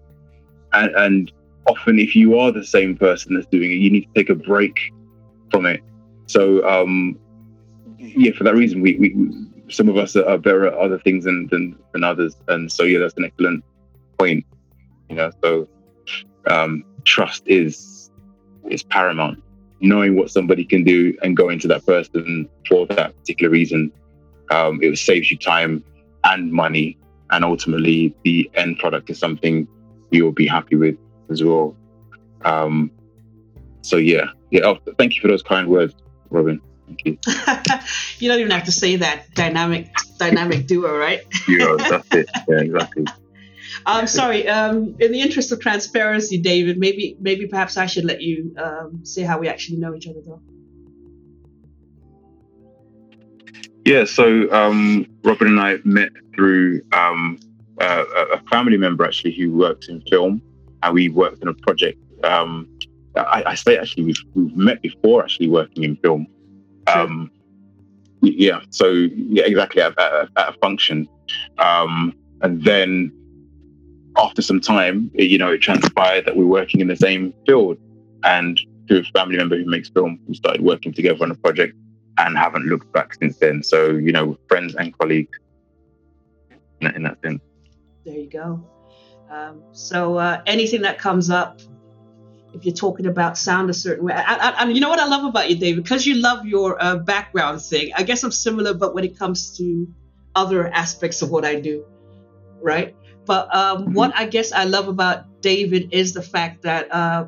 and, 0.73 0.95
and 0.95 1.32
often 1.69 1.99
if 1.99 2.15
you 2.15 2.38
are 2.39 2.51
the 2.51 2.65
same 2.65 2.97
person 2.97 3.36
that's 3.36 3.47
doing 3.47 3.71
it, 3.71 3.75
you 3.75 3.89
need 3.91 4.05
to 4.08 4.13
take 4.15 4.29
a 4.29 4.36
break 4.36 4.91
from 5.51 5.65
it. 5.65 5.82
So 6.25 6.67
um, 6.67 7.17
yeah, 7.97 8.32
for 8.32 8.43
that 8.43 8.55
reason, 8.55 8.82
we, 8.82 8.95
we 8.97 9.71
some 9.71 9.88
of 9.88 9.97
us 9.97 10.15
are 10.15 10.38
better 10.38 10.65
at 10.65 10.73
other 10.73 10.99
things 10.99 11.25
than, 11.25 11.47
than 11.51 11.77
than 11.93 12.03
others, 12.03 12.36
and 12.47 12.71
so 12.71 12.84
yeah, 12.84 12.99
that's 12.99 13.13
an 13.17 13.25
excellent 13.25 13.63
point. 14.17 14.45
You 15.10 15.15
know, 15.15 15.32
so 15.43 15.67
um, 16.47 16.84
trust 17.03 17.43
is 17.45 18.10
is 18.69 18.84
paramount. 18.84 19.43
Knowing 19.82 20.17
what 20.17 20.29
somebody 20.29 20.65
can 20.65 20.84
do 20.84 21.17
and 21.23 21.38
going 21.38 21.58
to 21.60 21.67
that 21.69 21.86
person 21.86 22.49
for 22.67 22.86
that 22.88 23.17
particular 23.19 23.49
reason, 23.49 23.91
um, 24.51 24.79
it 24.82 24.97
saves 24.97 25.32
you 25.32 25.38
time 25.38 25.84
and 26.25 26.51
money, 26.51 26.97
and 27.32 27.45
ultimately 27.45 28.13
the 28.23 28.49
end 28.55 28.77
product 28.77 29.10
is 29.10 29.17
something 29.17 29.67
you'll 30.12 30.34
be 30.34 30.47
happy 30.47 30.75
with 30.75 30.97
as 31.30 31.44
well. 31.44 31.76
Um, 32.44 32.92
so 33.82 33.98
yeah, 33.98 34.26
yeah. 34.52 34.62
Oh, 34.63 34.78
thank 34.98 35.15
you 35.15 35.22
for 35.22 35.28
those 35.28 35.44
kind 35.44 35.68
words, 35.68 35.94
Robyn. 36.30 36.60
Thank 36.86 37.06
you. 37.06 37.18
you 38.20 38.30
don't 38.30 38.39
even 38.39 38.52
have 38.52 38.65
to 38.65 38.72
say 38.72 38.96
that 38.98 39.34
dynamic 39.34 39.94
dynamic 40.18 40.68
duo, 40.68 40.98
right? 40.98 41.22
yeah, 41.48 41.76
that's 41.78 42.08
it. 42.15 42.30
Yeah, 42.48 42.62
exactly. 42.62 43.06
I'm 43.86 44.08
sorry. 44.08 44.48
Um, 44.48 44.96
in 45.00 45.12
the 45.12 45.22
interest 45.22 45.52
of 45.52 45.60
transparency, 45.60 46.39
David, 46.39 46.78
maybe 46.78 47.15
maybe 47.20 47.48
perhaps 47.48 47.78
I 47.78 47.86
should 47.86 48.06
let 48.06 48.22
you 48.22 48.56
um, 48.58 49.06
say 49.06 49.24
how 49.24 49.39
we 49.39 49.48
actually 49.48 49.78
know 49.78 49.96
each 49.96 50.08
other, 50.08 50.22
though. 50.26 50.42
Yeah. 53.86 54.06
So 54.06 54.52
um, 54.52 55.06
Robyn 55.24 55.48
and 55.48 55.60
I 55.60 55.78
met 55.84 56.12
through 56.36 56.82
um, 56.92 57.39
uh, 57.80 58.04
a 58.34 58.39
family 58.50 58.78
member 58.78 59.06
actually 59.06 59.34
who 59.34 59.52
works 59.52 59.88
in 59.88 60.02
film, 60.02 60.42
and 60.84 60.94
we 60.94 61.10
worked 61.10 61.42
on 61.42 61.50
a 61.50 61.54
project. 61.54 62.00
Um, 62.24 62.68
I, 63.15 63.44
I, 63.48 63.56
say 63.56 63.78
actually 63.78 64.04
we've, 64.04 64.24
we've 64.34 64.56
met 64.56 64.82
before 64.82 65.24
actually 65.24 65.50
working 65.50 65.84
in 65.84 65.96
film. 65.98 66.28
Um, 66.88 67.32
yeah. 68.22 68.62
So 68.70 68.89
yeah, 68.89 69.44
exactly 69.46 69.82
at, 69.82 69.98
at, 70.00 70.30
at 70.36 70.50
a 70.50 70.54
function, 70.60 71.08
um, 71.58 72.13
and 72.42 72.63
then 72.63 73.12
after 74.18 74.42
some 74.42 74.60
time, 74.60 75.12
it, 75.13 75.26
you 75.26 75.38
know, 75.38 75.52
it 75.52 75.60
transpired 75.60 76.26
that 76.26 76.36
we're 76.36 76.46
working 76.46 76.82
in 76.82 76.88
the 76.88 76.96
same 76.96 77.34
field. 77.46 77.78
And 78.24 78.60
through 78.88 79.00
a 79.00 79.04
family 79.04 79.38
member 79.38 79.58
who 79.58 79.65
makes 79.65 79.89
film, 79.89 80.20
we 80.28 80.36
started 80.36 80.62
working 80.62 80.94
together 80.94 81.24
on 81.24 81.32
a 81.32 81.36
project 81.36 81.78
and 82.18 82.38
haven't 82.38 82.65
looked 82.65 82.92
back 82.92 83.13
since 83.15 83.38
then. 83.38 83.63
So, 83.63 83.92
you 83.92 84.12
know, 84.12 84.38
friends 84.48 84.76
and 84.76 84.98
colleagues 84.98 85.38
in, 86.82 86.96
in 86.96 87.04
that 87.04 87.22
sense. 87.22 87.42
There 88.06 88.15
you 88.15 88.30
go. 88.30 88.63
Um, 89.30 89.62
so, 89.74 90.18
uh, 90.18 90.42
anything 90.46 90.82
that 90.82 90.98
comes 90.98 91.30
up, 91.30 91.62
if 92.54 92.65
you're 92.65 92.74
talking 92.74 93.06
about 93.06 93.38
sound 93.38 93.70
a 93.70 93.74
certain 93.74 94.06
way, 94.06 94.13
and 94.15 94.74
you 94.74 94.82
know 94.82 94.89
what 94.89 95.00
I 95.00 95.06
love 95.06 95.24
about 95.24 95.50
you, 95.50 95.56
David, 95.56 95.84
because 95.84 96.06
you 96.06 96.15
love 96.15 96.46
your 96.46 96.82
uh, 96.82 96.98
background 96.98 97.62
thing. 97.62 97.92
I 97.96 98.04
guess 98.04 98.24
I'm 98.24 98.32
similar, 98.32 98.74
but 98.74 98.96
when 98.96 99.04
it 99.04 99.18
comes 99.20 99.56
to 99.58 99.88
other 100.36 100.68
aspects 100.68 101.22
of 101.22 101.30
what 101.30 101.46
I 101.46 101.60
do, 101.60 101.86
right? 102.62 102.96
But 103.26 103.54
um, 103.56 103.84
mm-hmm. 103.84 103.94
what 103.94 104.13
I 104.15 104.26
guess 104.26 104.52
I 104.52 104.63
love 104.63 104.88
about 104.88 105.42
David 105.42 105.89
is 105.92 106.13
the 106.13 106.24
fact 106.24 106.63
that 106.63 106.92
uh, 106.94 107.28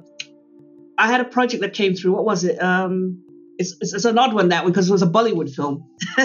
I 0.97 1.07
had 1.07 1.21
a 1.21 1.25
project 1.25 1.61
that 1.61 1.73
came 1.73 1.93
through. 1.93 2.13
What 2.13 2.25
was 2.25 2.43
it? 2.43 2.61
Um, 2.61 3.23
it's, 3.57 3.75
it's, 3.79 3.93
it's, 3.93 4.05
an 4.05 4.17
odd 4.17 4.33
one 4.33 4.49
that 4.49 4.63
one 4.63 4.71
because 4.71 4.89
it 4.89 4.91
was 4.91 5.03
a 5.03 5.07
Bollywood 5.07 5.53
film. 5.53 5.87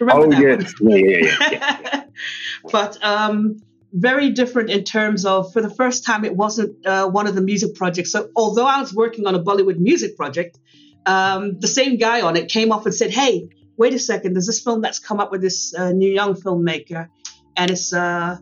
Remember 0.00 0.26
oh 0.26 0.30
that 0.30 0.40
yes, 0.40 0.80
one? 0.80 0.92
yeah, 0.92 1.06
yeah, 1.06 1.18
yeah. 1.18 1.78
yeah. 1.82 2.04
but 2.72 3.02
um, 3.04 3.58
very 3.94 4.30
different 4.30 4.70
in 4.70 4.82
terms 4.82 5.24
of 5.24 5.52
for 5.52 5.62
the 5.62 5.70
first 5.70 6.04
time 6.04 6.24
it 6.24 6.34
wasn't 6.36 6.84
uh, 6.84 7.08
one 7.08 7.28
of 7.28 7.34
the 7.36 7.40
music 7.40 7.76
projects. 7.76 8.10
So 8.10 8.28
although 8.34 8.66
I 8.66 8.80
was 8.80 8.92
working 8.92 9.26
on 9.26 9.34
a 9.36 9.42
Bollywood 9.42 9.78
music 9.78 10.16
project, 10.16 10.58
um, 11.06 11.60
the 11.60 11.68
same 11.68 11.96
guy 11.96 12.20
on 12.20 12.36
it 12.36 12.50
came 12.50 12.72
off 12.72 12.84
and 12.86 12.94
said, 12.94 13.10
"Hey, 13.10 13.48
wait 13.76 13.94
a 13.94 13.98
second. 13.98 14.34
There's 14.34 14.46
this 14.46 14.60
film 14.60 14.80
that's 14.80 14.98
come 14.98 15.20
up 15.20 15.30
with 15.30 15.42
this 15.42 15.72
uh, 15.74 15.92
new 15.92 16.10
young 16.10 16.34
filmmaker, 16.34 17.08
and 17.56 17.70
it's 17.70 17.92
uh, 17.92 18.36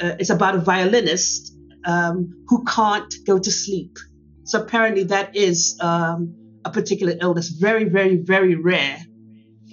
uh, 0.00 0.16
it's 0.18 0.30
about 0.30 0.56
a 0.56 0.58
violinist 0.58 1.56
um, 1.84 2.44
who 2.48 2.64
can't 2.64 3.14
go 3.26 3.38
to 3.38 3.50
sleep. 3.50 3.96
So 4.44 4.60
apparently 4.60 5.04
that 5.04 5.36
is 5.36 5.78
um, 5.80 6.34
a 6.64 6.70
particular 6.70 7.14
illness, 7.20 7.48
very, 7.48 7.84
very, 7.84 8.16
very 8.16 8.54
rare, 8.54 8.98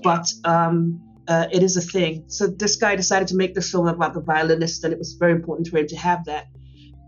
but 0.03 0.31
um, 0.43 1.01
uh, 1.27 1.47
it 1.51 1.63
is 1.63 1.77
a 1.77 1.81
thing. 1.81 2.25
So 2.27 2.47
this 2.47 2.75
guy 2.75 2.95
decided 2.95 3.29
to 3.29 3.35
make 3.35 3.53
this 3.53 3.71
film 3.71 3.87
about 3.87 4.13
the 4.13 4.21
violinist, 4.21 4.83
and 4.83 4.93
it 4.93 4.99
was 4.99 5.13
very 5.13 5.31
important 5.31 5.67
for 5.67 5.77
him 5.77 5.87
to 5.87 5.97
have 5.97 6.25
that. 6.25 6.47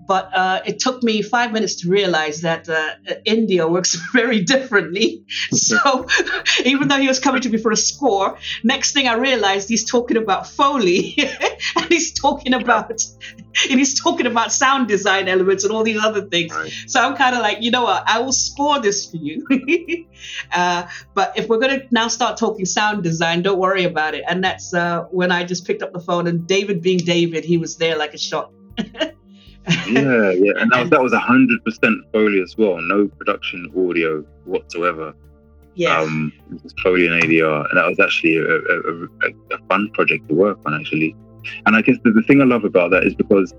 But 0.07 0.35
uh, 0.35 0.61
it 0.65 0.79
took 0.79 1.01
me 1.03 1.21
five 1.21 1.51
minutes 1.51 1.75
to 1.81 1.89
realize 1.89 2.41
that 2.41 2.69
uh, 2.69 2.95
India 3.25 3.67
works 3.67 3.95
very 4.13 4.41
differently. 4.41 5.23
So 5.51 6.07
even 6.65 6.87
though 6.87 6.97
he 6.97 7.07
was 7.07 7.19
coming 7.19 7.41
to 7.41 7.49
me 7.49 7.57
for 7.57 7.71
a 7.71 7.77
score, 7.77 8.37
next 8.63 8.93
thing 8.93 9.07
I 9.07 9.15
realized 9.15 9.67
he's 9.69 9.89
talking 9.89 10.17
about 10.17 10.47
Foley 10.47 11.15
and 11.75 11.85
he's 11.85 12.13
talking 12.13 12.53
about 12.53 12.91
and 13.69 13.79
he's 13.79 13.99
talking 13.99 14.25
about 14.25 14.51
sound 14.51 14.87
design 14.87 15.27
elements 15.27 15.63
and 15.63 15.73
all 15.73 15.83
these 15.83 16.01
other 16.03 16.21
things. 16.23 16.53
Right. 16.53 16.71
So 16.87 16.99
I'm 16.99 17.15
kind 17.15 17.35
of 17.35 17.41
like, 17.41 17.61
you 17.61 17.71
know 17.71 17.83
what? 17.83 18.03
I 18.05 18.19
will 18.19 18.33
score 18.33 18.79
this 18.79 19.09
for 19.09 19.17
you. 19.17 20.05
uh, 20.51 20.87
but 21.13 21.37
if 21.37 21.47
we're 21.47 21.59
going 21.59 21.79
to 21.79 21.87
now 21.91 22.07
start 22.07 22.37
talking 22.37 22.65
sound 22.65 23.03
design, 23.03 23.41
don't 23.41 23.59
worry 23.59 23.85
about 23.85 24.13
it. 24.13 24.23
And 24.27 24.43
that's 24.43 24.73
uh, 24.73 25.03
when 25.11 25.31
I 25.31 25.43
just 25.43 25.65
picked 25.65 25.81
up 25.81 25.93
the 25.93 25.99
phone 25.99 26.27
and 26.27 26.47
David 26.47 26.81
being 26.81 26.99
David, 26.99 27.45
he 27.45 27.57
was 27.57 27.77
there 27.77 27.97
like 27.97 28.13
a 28.13 28.19
shot 28.19 28.51
yeah, 29.87 30.31
yeah, 30.31 30.53
and 30.57 30.71
that 30.71 30.81
was 30.81 30.89
that 30.89 31.01
was 31.01 31.13
hundred 31.15 31.63
percent 31.63 32.01
Foley 32.13 32.41
as 32.41 32.57
well. 32.57 32.79
No 32.81 33.07
production 33.07 33.71
audio 33.75 34.21
whatsoever. 34.45 35.13
Yeah, 35.75 35.99
um, 35.99 36.31
it 36.53 36.63
was 36.63 36.73
Foley 36.83 37.07
and 37.07 37.21
ADR, 37.21 37.69
and 37.69 37.77
that 37.77 37.87
was 37.87 37.99
actually 37.99 38.37
a, 38.37 38.43
a, 38.43 39.03
a, 39.03 39.55
a, 39.55 39.67
fun 39.67 39.89
project 39.93 40.27
to 40.29 40.35
work 40.35 40.59
on 40.65 40.73
actually. 40.73 41.15
And 41.65 41.75
I 41.75 41.81
guess 41.81 41.97
the, 42.03 42.11
the 42.11 42.21
thing 42.23 42.41
I 42.41 42.45
love 42.45 42.63
about 42.63 42.91
that 42.91 43.03
is 43.03 43.13
because 43.13 43.53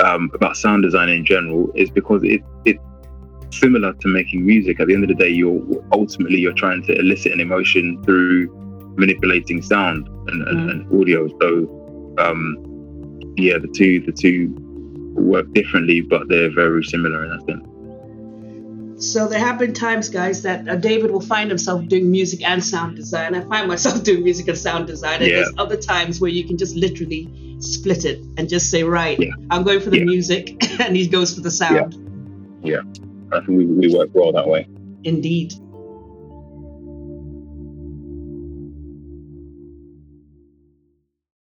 um, 0.00 0.30
about 0.34 0.56
sound 0.56 0.82
design 0.82 1.08
in 1.08 1.24
general 1.24 1.70
is 1.74 1.90
because 1.90 2.22
it 2.24 2.42
it's 2.64 2.80
similar 3.50 3.92
to 3.92 4.08
making 4.08 4.44
music. 4.44 4.80
At 4.80 4.88
the 4.88 4.94
end 4.94 5.04
of 5.04 5.08
the 5.08 5.14
day, 5.14 5.28
you're 5.28 5.62
ultimately 5.92 6.38
you're 6.38 6.54
trying 6.54 6.82
to 6.84 6.98
elicit 6.98 7.32
an 7.32 7.40
emotion 7.40 8.02
through 8.02 8.48
manipulating 8.96 9.62
sound 9.62 10.08
and, 10.28 10.48
and, 10.48 10.58
mm. 10.58 10.70
and 10.70 11.00
audio. 11.00 11.28
So 11.40 12.16
um, 12.18 12.56
yeah, 13.36 13.58
the 13.58 13.68
two 13.68 14.00
the 14.00 14.12
two 14.12 14.54
work 15.14 15.52
differently, 15.52 16.00
but 16.00 16.28
they're 16.28 16.52
very 16.52 16.84
similar 16.84 17.24
in 17.24 17.30
that 17.30 17.46
sense. 17.46 17.68
So 19.02 19.26
there 19.26 19.40
have 19.40 19.58
been 19.58 19.74
times, 19.74 20.08
guys, 20.08 20.42
that 20.42 20.68
uh, 20.68 20.76
David 20.76 21.10
will 21.10 21.20
find 21.20 21.50
himself 21.50 21.86
doing 21.88 22.08
music 22.10 22.42
and 22.48 22.62
sound 22.62 22.94
design. 22.94 23.34
I 23.34 23.40
find 23.40 23.66
myself 23.66 24.02
doing 24.04 24.22
music 24.22 24.46
and 24.46 24.56
sound 24.56 24.86
design. 24.86 25.22
And 25.22 25.30
yeah. 25.30 25.36
there's 25.38 25.54
other 25.58 25.76
times 25.76 26.20
where 26.20 26.30
you 26.30 26.44
can 26.46 26.56
just 26.56 26.76
literally 26.76 27.28
split 27.58 28.04
it 28.04 28.20
and 28.36 28.48
just 28.48 28.70
say, 28.70 28.84
right, 28.84 29.18
yeah. 29.18 29.32
I'm 29.50 29.64
going 29.64 29.80
for 29.80 29.90
the 29.90 29.98
yeah. 29.98 30.04
music, 30.04 30.56
and 30.80 30.94
he 30.94 31.08
goes 31.08 31.34
for 31.34 31.40
the 31.40 31.50
sound. 31.50 31.94
Yeah, 32.62 32.76
yeah. 32.76 33.36
I 33.36 33.44
think 33.44 33.58
we, 33.58 33.66
we 33.66 33.94
work 33.94 34.10
well 34.12 34.30
that 34.32 34.46
way. 34.46 34.68
Indeed. 35.02 35.54